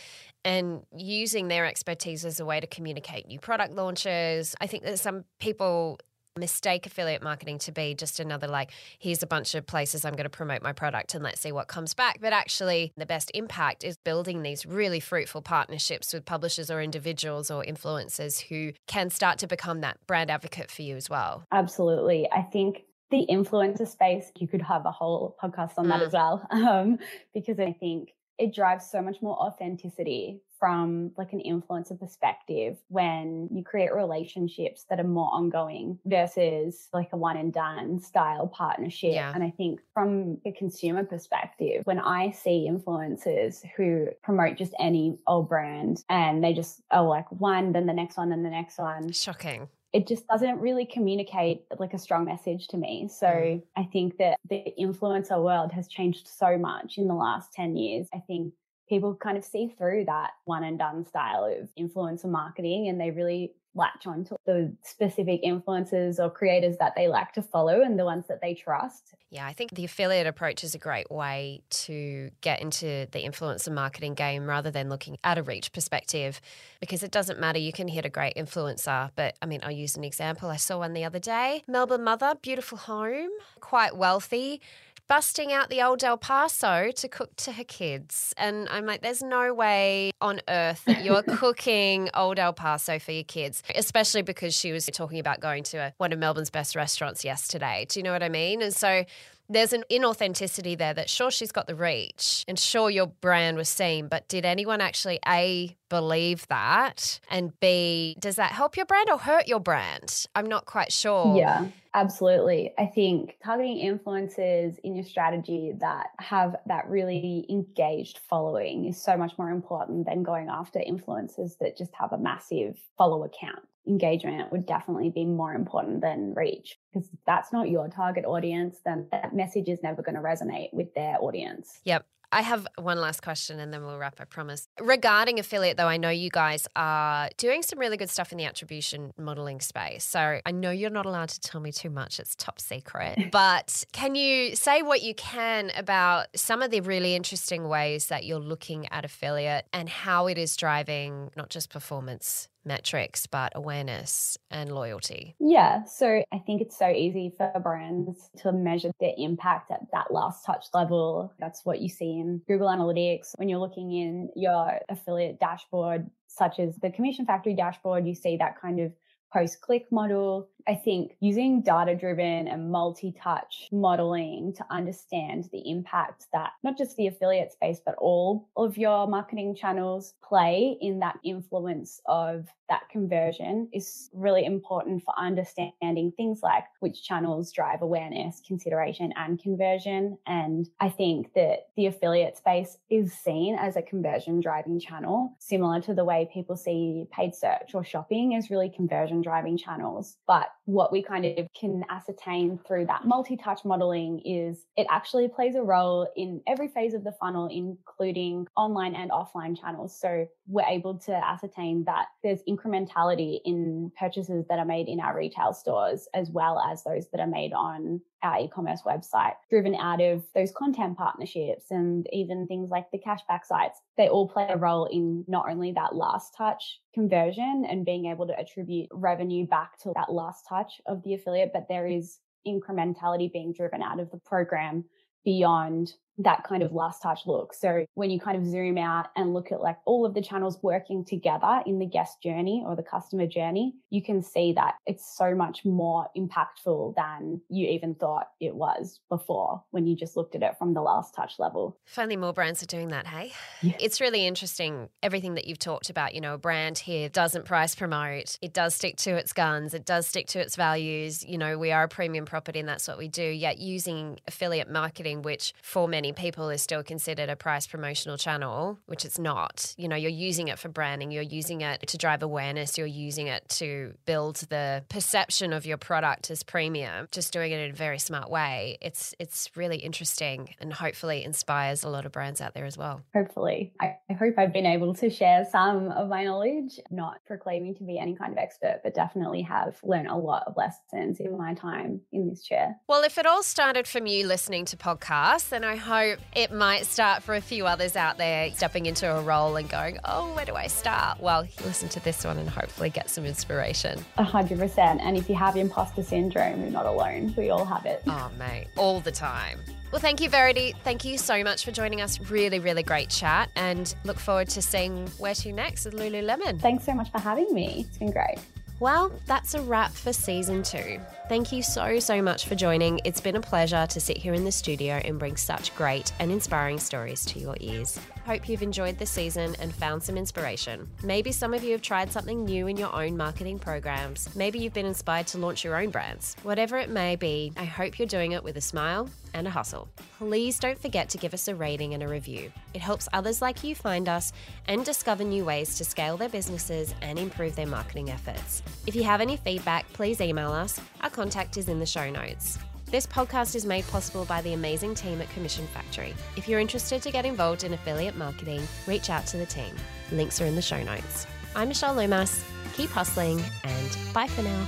and 0.44 0.82
using 0.96 1.48
their 1.48 1.66
expertise 1.66 2.24
as 2.24 2.40
a 2.40 2.44
way 2.44 2.60
to 2.60 2.66
communicate 2.66 3.26
new 3.26 3.38
product 3.38 3.74
launches. 3.74 4.54
I 4.60 4.66
think 4.66 4.84
that 4.84 4.98
some 4.98 5.24
people 5.40 5.98
mistake 6.36 6.84
affiliate 6.84 7.22
marketing 7.22 7.58
to 7.58 7.70
be 7.70 7.94
just 7.94 8.18
another 8.18 8.48
like 8.48 8.72
here's 8.98 9.22
a 9.22 9.26
bunch 9.26 9.54
of 9.54 9.66
places 9.66 10.04
I'm 10.04 10.14
going 10.14 10.24
to 10.24 10.30
promote 10.30 10.62
my 10.62 10.72
product 10.72 11.14
and 11.14 11.22
let's 11.22 11.40
see 11.40 11.52
what 11.52 11.68
comes 11.68 11.94
back. 11.94 12.18
But 12.20 12.32
actually 12.32 12.92
the 12.96 13.06
best 13.06 13.30
impact 13.34 13.84
is 13.84 13.96
building 13.98 14.42
these 14.42 14.66
really 14.66 14.98
fruitful 14.98 15.42
partnerships 15.42 16.12
with 16.12 16.24
publishers 16.24 16.72
or 16.72 16.82
individuals 16.82 17.52
or 17.52 17.64
influencers 17.64 18.40
who 18.40 18.72
can 18.88 19.10
start 19.10 19.38
to 19.38 19.46
become 19.46 19.80
that 19.82 19.98
brand 20.08 20.28
advocate 20.28 20.72
for 20.72 20.82
you 20.82 20.96
as 20.96 21.08
well. 21.08 21.44
Absolutely. 21.52 22.28
I 22.32 22.42
think 22.42 22.82
the 23.12 23.26
influencer 23.30 23.86
space 23.86 24.32
you 24.36 24.48
could 24.48 24.62
have 24.62 24.86
a 24.86 24.90
whole 24.90 25.36
podcast 25.40 25.74
on 25.76 25.86
mm. 25.86 25.90
that 25.90 26.02
as 26.02 26.12
well 26.12 26.44
um, 26.50 26.98
because 27.32 27.60
I 27.60 27.72
think 27.78 28.12
it 28.38 28.54
drives 28.54 28.90
so 28.90 29.00
much 29.00 29.22
more 29.22 29.36
authenticity 29.36 30.40
from 30.58 31.10
like 31.18 31.32
an 31.32 31.42
influencer 31.46 31.98
perspective 31.98 32.78
when 32.88 33.48
you 33.52 33.62
create 33.62 33.94
relationships 33.94 34.86
that 34.88 34.98
are 34.98 35.04
more 35.04 35.28
ongoing 35.32 35.98
versus 36.06 36.88
like 36.92 37.08
a 37.12 37.16
one 37.16 37.36
and 37.36 37.52
done 37.52 38.00
style 38.00 38.46
partnership. 38.46 39.12
Yeah. 39.12 39.32
And 39.34 39.44
I 39.44 39.50
think 39.50 39.80
from 39.92 40.38
a 40.46 40.52
consumer 40.52 41.04
perspective, 41.04 41.82
when 41.84 41.98
I 41.98 42.30
see 42.30 42.68
influencers 42.70 43.62
who 43.76 44.08
promote 44.22 44.56
just 44.56 44.72
any 44.78 45.18
old 45.26 45.48
brand 45.48 46.02
and 46.08 46.42
they 46.42 46.54
just 46.54 46.80
are 46.90 47.04
like 47.04 47.30
one, 47.30 47.72
then 47.72 47.86
the 47.86 47.92
next 47.92 48.16
one, 48.16 48.30
then 48.30 48.42
the 48.42 48.50
next 48.50 48.78
one, 48.78 49.12
Shocking. 49.12 49.68
It 49.94 50.08
just 50.08 50.26
doesn't 50.26 50.58
really 50.58 50.84
communicate 50.84 51.62
like 51.78 51.94
a 51.94 51.98
strong 51.98 52.24
message 52.24 52.66
to 52.68 52.76
me. 52.76 53.08
So 53.08 53.28
Mm. 53.28 53.62
I 53.76 53.84
think 53.84 54.18
that 54.18 54.38
the 54.50 54.74
influencer 54.78 55.42
world 55.42 55.72
has 55.72 55.86
changed 55.88 56.26
so 56.26 56.58
much 56.58 56.98
in 56.98 57.06
the 57.06 57.14
last 57.14 57.52
10 57.52 57.76
years. 57.76 58.08
I 58.12 58.18
think 58.18 58.52
people 58.88 59.14
kind 59.14 59.38
of 59.38 59.44
see 59.44 59.68
through 59.68 60.06
that 60.06 60.32
one 60.46 60.64
and 60.64 60.78
done 60.78 61.04
style 61.06 61.44
of 61.44 61.70
influencer 61.78 62.26
marketing 62.28 62.88
and 62.88 63.00
they 63.00 63.12
really 63.12 63.54
latch 63.74 64.06
on 64.06 64.24
to 64.24 64.36
the 64.46 64.72
specific 64.82 65.42
influencers 65.42 66.18
or 66.18 66.30
creators 66.30 66.76
that 66.78 66.94
they 66.96 67.08
like 67.08 67.32
to 67.32 67.42
follow 67.42 67.82
and 67.82 67.98
the 67.98 68.04
ones 68.04 68.24
that 68.28 68.40
they 68.40 68.54
trust. 68.54 69.14
Yeah, 69.30 69.46
I 69.46 69.52
think 69.52 69.74
the 69.74 69.84
affiliate 69.84 70.28
approach 70.28 70.62
is 70.62 70.74
a 70.74 70.78
great 70.78 71.10
way 71.10 71.62
to 71.70 72.30
get 72.40 72.60
into 72.60 73.08
the 73.10 73.24
influencer 73.24 73.72
marketing 73.72 74.14
game 74.14 74.46
rather 74.46 74.70
than 74.70 74.88
looking 74.88 75.18
at 75.24 75.38
a 75.38 75.42
reach 75.42 75.72
perspective 75.72 76.40
because 76.80 77.02
it 77.02 77.10
doesn't 77.10 77.40
matter. 77.40 77.58
You 77.58 77.72
can 77.72 77.88
hit 77.88 78.04
a 78.04 78.08
great 78.08 78.36
influencer, 78.36 79.10
but 79.16 79.36
I 79.42 79.46
mean, 79.46 79.60
I'll 79.64 79.72
use 79.72 79.96
an 79.96 80.04
example. 80.04 80.50
I 80.50 80.56
saw 80.56 80.78
one 80.78 80.92
the 80.92 81.04
other 81.04 81.18
day 81.18 81.64
Melbourne 81.66 82.04
mother, 82.04 82.34
beautiful 82.40 82.78
home, 82.78 83.30
quite 83.60 83.96
wealthy. 83.96 84.60
Busting 85.06 85.52
out 85.52 85.68
the 85.68 85.82
old 85.82 86.02
El 86.02 86.16
Paso 86.16 86.90
to 86.90 87.08
cook 87.08 87.36
to 87.36 87.52
her 87.52 87.64
kids. 87.64 88.32
And 88.38 88.68
I'm 88.70 88.86
like, 88.86 89.02
there's 89.02 89.22
no 89.22 89.52
way 89.52 90.12
on 90.20 90.40
earth 90.48 90.82
that 90.86 91.04
you're 91.04 91.22
cooking 91.36 92.08
old 92.14 92.38
El 92.38 92.54
Paso 92.54 92.98
for 92.98 93.12
your 93.12 93.24
kids, 93.24 93.62
especially 93.74 94.22
because 94.22 94.54
she 94.54 94.72
was 94.72 94.86
talking 94.86 95.18
about 95.18 95.40
going 95.40 95.62
to 95.64 95.76
a, 95.76 95.94
one 95.98 96.12
of 96.12 96.18
Melbourne's 96.18 96.50
best 96.50 96.74
restaurants 96.74 97.22
yesterday. 97.24 97.86
Do 97.88 98.00
you 98.00 98.04
know 98.04 98.12
what 98.12 98.22
I 98.22 98.30
mean? 98.30 98.62
And 98.62 98.74
so 98.74 99.04
there's 99.48 99.74
an 99.74 99.84
inauthenticity 99.90 100.76
there 100.78 100.94
that 100.94 101.10
sure 101.10 101.30
she's 101.30 101.52
got 101.52 101.66
the 101.66 101.74
reach 101.74 102.44
and 102.48 102.58
sure 102.58 102.88
your 102.88 103.06
brand 103.06 103.56
was 103.56 103.68
seen, 103.68 104.08
but 104.08 104.26
did 104.28 104.46
anyone 104.46 104.80
actually 104.80 105.18
A, 105.28 105.76
believe 105.90 106.46
that? 106.48 107.20
And 107.30 107.58
B, 107.60 108.16
does 108.18 108.36
that 108.36 108.52
help 108.52 108.76
your 108.76 108.86
brand 108.86 109.10
or 109.10 109.18
hurt 109.18 109.46
your 109.46 109.60
brand? 109.60 110.26
I'm 110.34 110.46
not 110.46 110.64
quite 110.64 110.92
sure. 110.92 111.36
Yeah, 111.36 111.66
absolutely. 111.94 112.72
I 112.78 112.86
think 112.86 113.36
targeting 113.42 113.78
influencers 113.78 114.78
in 114.84 114.94
your 114.94 115.04
strategy 115.04 115.72
that 115.80 116.08
have 116.18 116.56
that 116.66 116.88
really 116.88 117.46
engaged 117.48 118.20
following 118.28 118.86
is 118.86 119.02
so 119.02 119.16
much 119.16 119.32
more 119.38 119.50
important 119.50 120.06
than 120.06 120.22
going 120.22 120.48
after 120.48 120.80
influencers 120.80 121.56
that 121.60 121.78
just 121.78 121.94
have 121.94 122.12
a 122.12 122.18
massive 122.18 122.78
follow 122.98 123.24
account. 123.24 123.60
Engagement 123.86 124.50
would 124.50 124.66
definitely 124.66 125.10
be 125.10 125.26
more 125.26 125.54
important 125.54 126.00
than 126.00 126.34
reach 126.34 126.78
because 126.92 127.08
if 127.12 127.18
that's 127.26 127.52
not 127.52 127.68
your 127.68 127.88
target 127.88 128.24
audience, 128.24 128.80
then 128.84 129.06
that 129.12 129.34
message 129.34 129.68
is 129.68 129.82
never 129.82 130.02
going 130.02 130.14
to 130.14 130.22
resonate 130.22 130.72
with 130.72 130.92
their 130.94 131.16
audience. 131.20 131.80
Yep. 131.84 132.06
I 132.34 132.40
have 132.40 132.66
one 132.76 133.00
last 133.00 133.22
question 133.22 133.60
and 133.60 133.72
then 133.72 133.84
we'll 133.84 133.96
wrap, 133.96 134.16
I 134.18 134.24
promise. 134.24 134.66
Regarding 134.80 135.38
affiliate, 135.38 135.76
though, 135.76 135.86
I 135.86 135.98
know 135.98 136.10
you 136.10 136.30
guys 136.30 136.66
are 136.74 137.28
doing 137.36 137.62
some 137.62 137.78
really 137.78 137.96
good 137.96 138.10
stuff 138.10 138.32
in 138.32 138.38
the 138.38 138.44
attribution 138.44 139.12
modeling 139.16 139.60
space. 139.60 140.04
So 140.04 140.40
I 140.44 140.50
know 140.50 140.72
you're 140.72 140.90
not 140.90 141.06
allowed 141.06 141.28
to 141.28 141.40
tell 141.40 141.60
me 141.60 141.70
too 141.70 141.90
much, 141.90 142.18
it's 142.18 142.34
top 142.34 142.58
secret. 142.58 143.30
but 143.30 143.84
can 143.92 144.16
you 144.16 144.56
say 144.56 144.82
what 144.82 145.02
you 145.02 145.14
can 145.14 145.70
about 145.76 146.26
some 146.34 146.60
of 146.60 146.72
the 146.72 146.80
really 146.80 147.14
interesting 147.14 147.68
ways 147.68 148.08
that 148.08 148.24
you're 148.24 148.40
looking 148.40 148.88
at 148.90 149.04
affiliate 149.04 149.66
and 149.72 149.88
how 149.88 150.26
it 150.26 150.36
is 150.36 150.56
driving 150.56 151.30
not 151.36 151.50
just 151.50 151.70
performance? 151.70 152.48
Metrics, 152.64 153.26
but 153.26 153.52
awareness 153.54 154.36
and 154.50 154.74
loyalty. 154.74 155.34
Yeah. 155.38 155.84
So 155.84 156.22
I 156.32 156.38
think 156.38 156.62
it's 156.62 156.78
so 156.78 156.88
easy 156.88 157.32
for 157.36 157.52
brands 157.62 158.30
to 158.38 158.52
measure 158.52 158.90
their 159.00 159.14
impact 159.16 159.70
at 159.70 159.80
that 159.92 160.12
last 160.12 160.44
touch 160.44 160.66
level. 160.72 161.32
That's 161.38 161.64
what 161.64 161.80
you 161.80 161.88
see 161.88 162.18
in 162.18 162.42
Google 162.48 162.68
Analytics. 162.68 163.32
When 163.36 163.48
you're 163.48 163.58
looking 163.58 163.92
in 163.92 164.30
your 164.34 164.78
affiliate 164.88 165.40
dashboard, 165.40 166.10
such 166.26 166.58
as 166.58 166.76
the 166.76 166.90
Commission 166.90 167.26
Factory 167.26 167.54
dashboard, 167.54 168.06
you 168.06 168.14
see 168.14 168.36
that 168.38 168.60
kind 168.60 168.80
of 168.80 168.92
post 169.34 169.60
click 169.60 169.90
model. 169.90 170.48
I 170.66 170.76
think 170.76 171.16
using 171.20 171.60
data 171.60 171.94
driven 171.94 172.48
and 172.48 172.70
multi 172.70 173.12
touch 173.20 173.68
modeling 173.70 174.54
to 174.56 174.64
understand 174.70 175.48
the 175.52 175.68
impact 175.68 176.26
that 176.32 176.52
not 176.62 176.78
just 176.78 176.96
the 176.96 177.08
affiliate 177.08 177.52
space, 177.52 177.80
but 177.84 177.96
all 177.98 178.48
of 178.56 178.78
your 178.78 179.06
marketing 179.06 179.54
channels 179.54 180.14
play 180.22 180.78
in 180.80 181.00
that 181.00 181.18
influence 181.22 182.00
of 182.06 182.48
that 182.68 182.88
conversion 182.90 183.68
is 183.72 184.08
really 184.14 184.44
important 184.44 185.02
for 185.04 185.12
understanding 185.18 186.12
things 186.16 186.40
like 186.42 186.64
which 186.80 187.04
channels 187.04 187.52
drive 187.52 187.82
awareness, 187.82 188.40
consideration, 188.46 189.12
and 189.16 189.42
conversion. 189.42 190.16
And 190.26 190.66
I 190.80 190.88
think 190.88 191.34
that 191.34 191.66
the 191.76 191.86
affiliate 191.86 192.38
space 192.38 192.78
is 192.88 193.12
seen 193.12 193.56
as 193.56 193.76
a 193.76 193.82
conversion 193.82 194.40
driving 194.40 194.80
channel, 194.80 195.36
similar 195.38 195.80
to 195.82 195.94
the 195.94 196.04
way 196.04 196.28
people 196.32 196.56
see 196.56 197.06
paid 197.12 197.34
search 197.34 197.74
or 197.74 197.84
shopping 197.84 198.34
as 198.34 198.50
really 198.50 198.70
conversion 198.70 199.20
driving 199.24 199.58
channels. 199.58 200.16
But 200.26 200.46
what 200.66 200.92
we 200.92 201.02
kind 201.02 201.24
of 201.24 201.48
can 201.58 201.84
ascertain 201.90 202.58
through 202.66 202.86
that 202.86 203.06
multi 203.06 203.36
touch 203.36 203.64
modeling 203.64 204.20
is 204.20 204.64
it 204.76 204.86
actually 204.90 205.28
plays 205.28 205.56
a 205.56 205.62
role 205.62 206.08
in 206.16 206.40
every 206.46 206.68
phase 206.68 206.94
of 206.94 207.02
the 207.02 207.12
funnel, 207.12 207.48
including 207.50 208.46
online 208.56 208.94
and 208.94 209.10
offline 209.10 209.58
channels. 209.60 209.98
So 209.98 210.26
we're 210.46 210.66
able 210.66 210.98
to 211.00 211.12
ascertain 211.12 211.84
that 211.84 212.06
there's 212.22 212.42
incrementality 212.48 213.40
in 213.44 213.90
purchases 213.98 214.44
that 214.48 214.58
are 214.58 214.64
made 214.64 214.88
in 214.88 215.00
our 215.00 215.16
retail 215.16 215.52
stores, 215.52 216.06
as 216.14 216.30
well 216.30 216.60
as 216.60 216.84
those 216.84 217.08
that 217.10 217.20
are 217.20 217.26
made 217.26 217.52
on 217.52 218.00
our 218.24 218.40
e-commerce 218.40 218.82
website, 218.84 219.34
driven 219.50 219.74
out 219.74 220.00
of 220.00 220.24
those 220.34 220.50
content 220.52 220.96
partnerships 220.96 221.70
and 221.70 222.06
even 222.12 222.46
things 222.46 222.70
like 222.70 222.90
the 222.90 222.98
cashback 222.98 223.44
sites. 223.44 223.80
They 223.96 224.08
all 224.08 224.28
play 224.28 224.48
a 224.48 224.56
role 224.56 224.86
in 224.86 225.24
not 225.28 225.48
only 225.48 225.72
that 225.72 225.94
last 225.94 226.34
touch 226.36 226.80
conversion 226.94 227.66
and 227.68 227.84
being 227.84 228.06
able 228.06 228.26
to 228.26 228.38
attribute 228.38 228.88
revenue 228.92 229.46
back 229.46 229.78
to 229.82 229.92
that 229.94 230.12
last 230.12 230.46
touch 230.48 230.80
of 230.86 231.02
the 231.04 231.14
affiliate, 231.14 231.52
but 231.52 231.66
there 231.68 231.86
is 231.86 232.18
incrementality 232.46 233.32
being 233.32 233.52
driven 233.52 233.82
out 233.82 234.00
of 234.00 234.10
the 234.10 234.18
program 234.18 234.84
beyond 235.24 235.92
that 236.18 236.44
kind 236.44 236.62
of 236.62 236.72
last 236.72 237.02
touch 237.02 237.20
look. 237.26 237.54
So 237.54 237.84
when 237.94 238.10
you 238.10 238.20
kind 238.20 238.36
of 238.36 238.46
zoom 238.46 238.78
out 238.78 239.06
and 239.16 239.34
look 239.34 239.50
at 239.50 239.60
like 239.60 239.78
all 239.84 240.06
of 240.06 240.14
the 240.14 240.22
channels 240.22 240.58
working 240.62 241.04
together 241.04 241.62
in 241.66 241.78
the 241.78 241.86
guest 241.86 242.22
journey 242.22 242.62
or 242.66 242.76
the 242.76 242.82
customer 242.82 243.26
journey, 243.26 243.74
you 243.90 244.02
can 244.02 244.22
see 244.22 244.52
that 244.52 244.74
it's 244.86 245.16
so 245.16 245.34
much 245.34 245.64
more 245.64 246.08
impactful 246.16 246.94
than 246.94 247.40
you 247.48 247.68
even 247.68 247.94
thought 247.94 248.28
it 248.40 248.54
was 248.54 249.00
before 249.08 249.62
when 249.70 249.86
you 249.86 249.96
just 249.96 250.16
looked 250.16 250.34
at 250.34 250.42
it 250.42 250.56
from 250.58 250.74
the 250.74 250.82
last 250.82 251.14
touch 251.14 251.34
level. 251.38 251.76
Finally, 251.84 252.16
more 252.16 252.32
brands 252.32 252.62
are 252.62 252.66
doing 252.66 252.88
that, 252.88 253.06
hey? 253.06 253.32
Yeah. 253.62 253.76
It's 253.80 254.00
really 254.00 254.26
interesting, 254.26 254.88
everything 255.02 255.34
that 255.34 255.46
you've 255.46 255.58
talked 255.58 255.90
about. 255.90 256.14
You 256.14 256.20
know, 256.20 256.34
a 256.34 256.38
brand 256.38 256.78
here 256.78 257.08
doesn't 257.08 257.44
price 257.44 257.74
promote, 257.74 258.38
it 258.40 258.52
does 258.52 258.74
stick 258.74 258.96
to 258.98 259.16
its 259.16 259.32
guns, 259.32 259.74
it 259.74 259.84
does 259.84 260.06
stick 260.06 260.26
to 260.28 260.40
its 260.40 260.54
values. 260.56 261.24
You 261.24 261.38
know, 261.38 261.58
we 261.58 261.72
are 261.72 261.84
a 261.84 261.88
premium 261.88 262.24
property 262.24 262.60
and 262.60 262.68
that's 262.68 262.86
what 262.86 262.98
we 262.98 263.08
do. 263.08 263.24
Yet 263.24 263.58
using 263.58 264.20
affiliate 264.28 264.70
marketing, 264.70 265.22
which 265.22 265.54
for 265.62 265.88
many 265.88 266.03
people 266.12 266.50
is 266.50 266.62
still 266.62 266.82
considered 266.82 267.28
a 267.28 267.36
price 267.36 267.66
promotional 267.66 268.18
channel, 268.18 268.78
which 268.86 269.04
it's 269.04 269.18
not. 269.18 269.74
You 269.78 269.88
know, 269.88 269.96
you're 269.96 270.10
using 270.10 270.48
it 270.48 270.58
for 270.58 270.68
branding, 270.68 271.10
you're 271.10 271.22
using 271.22 271.62
it 271.62 271.86
to 271.88 271.98
drive 271.98 272.22
awareness, 272.22 272.76
you're 272.76 272.86
using 272.86 273.28
it 273.28 273.48
to 273.60 273.94
build 274.04 274.36
the 274.50 274.84
perception 274.88 275.52
of 275.52 275.64
your 275.64 275.78
product 275.78 276.30
as 276.30 276.42
premium, 276.42 277.08
just 277.10 277.32
doing 277.32 277.52
it 277.52 277.60
in 277.60 277.70
a 277.70 277.74
very 277.74 277.98
smart 277.98 278.30
way. 278.30 278.78
It's 278.80 279.14
it's 279.18 279.50
really 279.56 279.78
interesting 279.78 280.54
and 280.60 280.72
hopefully 280.72 281.24
inspires 281.24 281.84
a 281.84 281.88
lot 281.88 282.04
of 282.04 282.12
brands 282.12 282.40
out 282.40 282.54
there 282.54 282.66
as 282.66 282.76
well. 282.76 283.00
Hopefully, 283.14 283.72
I, 283.80 283.96
I 284.10 284.12
hope 284.12 284.34
I've 284.38 284.52
been 284.52 284.66
able 284.66 284.94
to 284.96 285.08
share 285.08 285.46
some 285.50 285.90
of 285.92 286.08
my 286.08 286.24
knowledge, 286.24 286.78
not 286.90 287.24
proclaiming 287.26 287.74
to 287.76 287.84
be 287.84 287.98
any 287.98 288.14
kind 288.14 288.32
of 288.32 288.38
expert, 288.38 288.80
but 288.82 288.94
definitely 288.94 289.42
have 289.42 289.78
learned 289.82 290.08
a 290.08 290.16
lot 290.16 290.44
of 290.46 290.54
lessons 290.56 291.20
in 291.20 291.38
my 291.38 291.54
time 291.54 292.00
in 292.12 292.28
this 292.28 292.42
chair. 292.42 292.76
Well, 292.88 293.02
if 293.02 293.16
it 293.18 293.26
all 293.26 293.42
started 293.42 293.86
from 293.86 294.06
you 294.06 294.26
listening 294.26 294.64
to 294.66 294.76
podcasts, 294.76 295.48
then 295.48 295.64
I 295.64 295.76
hope 295.76 295.93
it 296.34 296.52
might 296.52 296.86
start 296.86 297.22
for 297.22 297.34
a 297.34 297.40
few 297.40 297.66
others 297.66 297.96
out 297.96 298.18
there 298.18 298.50
stepping 298.52 298.86
into 298.86 299.10
a 299.10 299.20
role 299.22 299.56
and 299.56 299.68
going, 299.68 299.98
oh, 300.04 300.34
where 300.34 300.44
do 300.44 300.54
I 300.54 300.66
start? 300.66 301.20
Well, 301.20 301.46
listen 301.64 301.88
to 301.90 302.00
this 302.00 302.24
one 302.24 302.38
and 302.38 302.48
hopefully 302.48 302.90
get 302.90 303.10
some 303.10 303.24
inspiration. 303.24 304.04
A 304.18 304.24
hundred 304.24 304.58
percent. 304.58 305.00
And 305.02 305.16
if 305.16 305.28
you 305.28 305.34
have 305.34 305.56
imposter 305.56 306.02
syndrome, 306.02 306.60
you're 306.62 306.70
not 306.70 306.86
alone. 306.86 307.34
We 307.36 307.50
all 307.50 307.64
have 307.64 307.86
it. 307.86 308.02
Oh, 308.06 308.30
mate, 308.38 308.68
all 308.76 309.00
the 309.00 309.12
time. 309.12 309.58
Well, 309.92 310.00
thank 310.00 310.20
you, 310.20 310.28
Verity. 310.28 310.74
Thank 310.82 311.04
you 311.04 311.16
so 311.16 311.44
much 311.44 311.64
for 311.64 311.70
joining 311.70 312.00
us. 312.00 312.20
Really, 312.30 312.58
really 312.58 312.82
great 312.82 313.10
chat 313.10 313.50
and 313.54 313.94
look 314.04 314.18
forward 314.18 314.48
to 314.50 314.62
seeing 314.62 315.06
where 315.18 315.34
to 315.34 315.52
next 315.52 315.84
with 315.84 315.94
Lululemon. 315.94 316.60
Thanks 316.60 316.84
so 316.84 316.94
much 316.94 317.10
for 317.10 317.20
having 317.20 317.52
me. 317.54 317.86
It's 317.88 317.98
been 317.98 318.10
great. 318.10 318.38
Well, 318.80 319.12
that's 319.26 319.54
a 319.54 319.60
wrap 319.60 319.92
for 319.92 320.12
season 320.12 320.62
two. 320.62 321.00
Thank 321.28 321.52
you 321.52 321.62
so, 321.62 322.00
so 322.00 322.20
much 322.20 322.46
for 322.46 322.54
joining. 322.54 323.00
It's 323.04 323.20
been 323.20 323.36
a 323.36 323.40
pleasure 323.40 323.86
to 323.86 324.00
sit 324.00 324.18
here 324.18 324.34
in 324.34 324.44
the 324.44 324.52
studio 324.52 324.94
and 325.04 325.18
bring 325.18 325.36
such 325.36 325.74
great 325.76 326.12
and 326.18 326.30
inspiring 326.30 326.78
stories 326.78 327.24
to 327.26 327.38
your 327.38 327.56
ears. 327.60 327.98
Hope 328.26 328.48
you've 328.48 328.62
enjoyed 328.62 328.98
the 328.98 329.06
season 329.06 329.54
and 329.60 329.74
found 329.74 330.02
some 330.02 330.18
inspiration. 330.18 330.88
Maybe 331.02 331.30
some 331.30 331.54
of 331.54 331.62
you 331.62 331.72
have 331.72 331.82
tried 331.82 332.10
something 332.12 332.44
new 332.44 332.66
in 332.66 332.76
your 332.76 332.94
own 332.94 333.16
marketing 333.16 333.58
programs. 333.58 334.28
Maybe 334.34 334.58
you've 334.58 334.74
been 334.74 334.86
inspired 334.86 335.28
to 335.28 335.38
launch 335.38 335.64
your 335.64 335.80
own 335.80 335.90
brands. 335.90 336.36
Whatever 336.42 336.76
it 336.76 336.90
may 336.90 337.16
be, 337.16 337.52
I 337.56 337.64
hope 337.64 337.98
you're 337.98 338.08
doing 338.08 338.32
it 338.32 338.42
with 338.42 338.56
a 338.56 338.60
smile 338.60 339.08
and 339.34 339.46
a 339.46 339.50
hustle. 339.50 339.88
Please 340.18 340.58
don't 340.58 340.80
forget 340.80 341.08
to 341.10 341.18
give 341.18 341.34
us 341.34 341.48
a 341.48 341.54
rating 341.54 341.92
and 341.92 342.02
a 342.02 342.08
review. 342.08 342.50
It 342.72 342.80
helps 342.80 343.08
others 343.12 343.42
like 343.42 343.62
you 343.62 343.74
find 343.74 344.08
us 344.08 344.32
and 344.66 344.84
discover 344.84 345.24
new 345.24 345.44
ways 345.44 345.76
to 345.76 345.84
scale 345.84 346.16
their 346.16 346.28
businesses 346.28 346.94
and 347.02 347.18
improve 347.18 347.56
their 347.56 347.66
marketing 347.66 348.10
efforts. 348.10 348.62
If 348.86 348.94
you 348.94 349.04
have 349.04 349.20
any 349.20 349.36
feedback, 349.36 349.92
please 349.92 350.20
email 350.20 350.52
us. 350.52 350.80
Our 351.02 351.10
contact 351.10 351.56
is 351.56 351.68
in 351.68 351.80
the 351.80 351.86
show 351.86 352.08
notes. 352.08 352.58
This 352.86 353.06
podcast 353.06 353.56
is 353.56 353.66
made 353.66 353.86
possible 353.88 354.24
by 354.24 354.40
the 354.42 354.54
amazing 354.54 354.94
team 354.94 355.20
at 355.20 355.28
Commission 355.30 355.66
Factory. 355.68 356.14
If 356.36 356.48
you're 356.48 356.60
interested 356.60 357.02
to 357.02 357.10
get 357.10 357.26
involved 357.26 357.64
in 357.64 357.74
affiliate 357.74 358.16
marketing, 358.16 358.62
reach 358.86 359.10
out 359.10 359.26
to 359.28 359.36
the 359.36 359.46
team. 359.46 359.74
Links 360.12 360.40
are 360.40 360.46
in 360.46 360.54
the 360.54 360.62
show 360.62 360.82
notes. 360.82 361.26
I'm 361.56 361.68
Michelle 361.68 361.94
Lomas. 361.94 362.44
Keep 362.74 362.90
hustling 362.90 363.42
and 363.64 363.98
bye 364.12 364.28
for 364.28 364.42
now. 364.42 364.66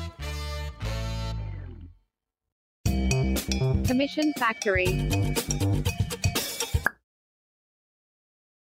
Commission 3.86 4.32
Factory. 4.36 5.55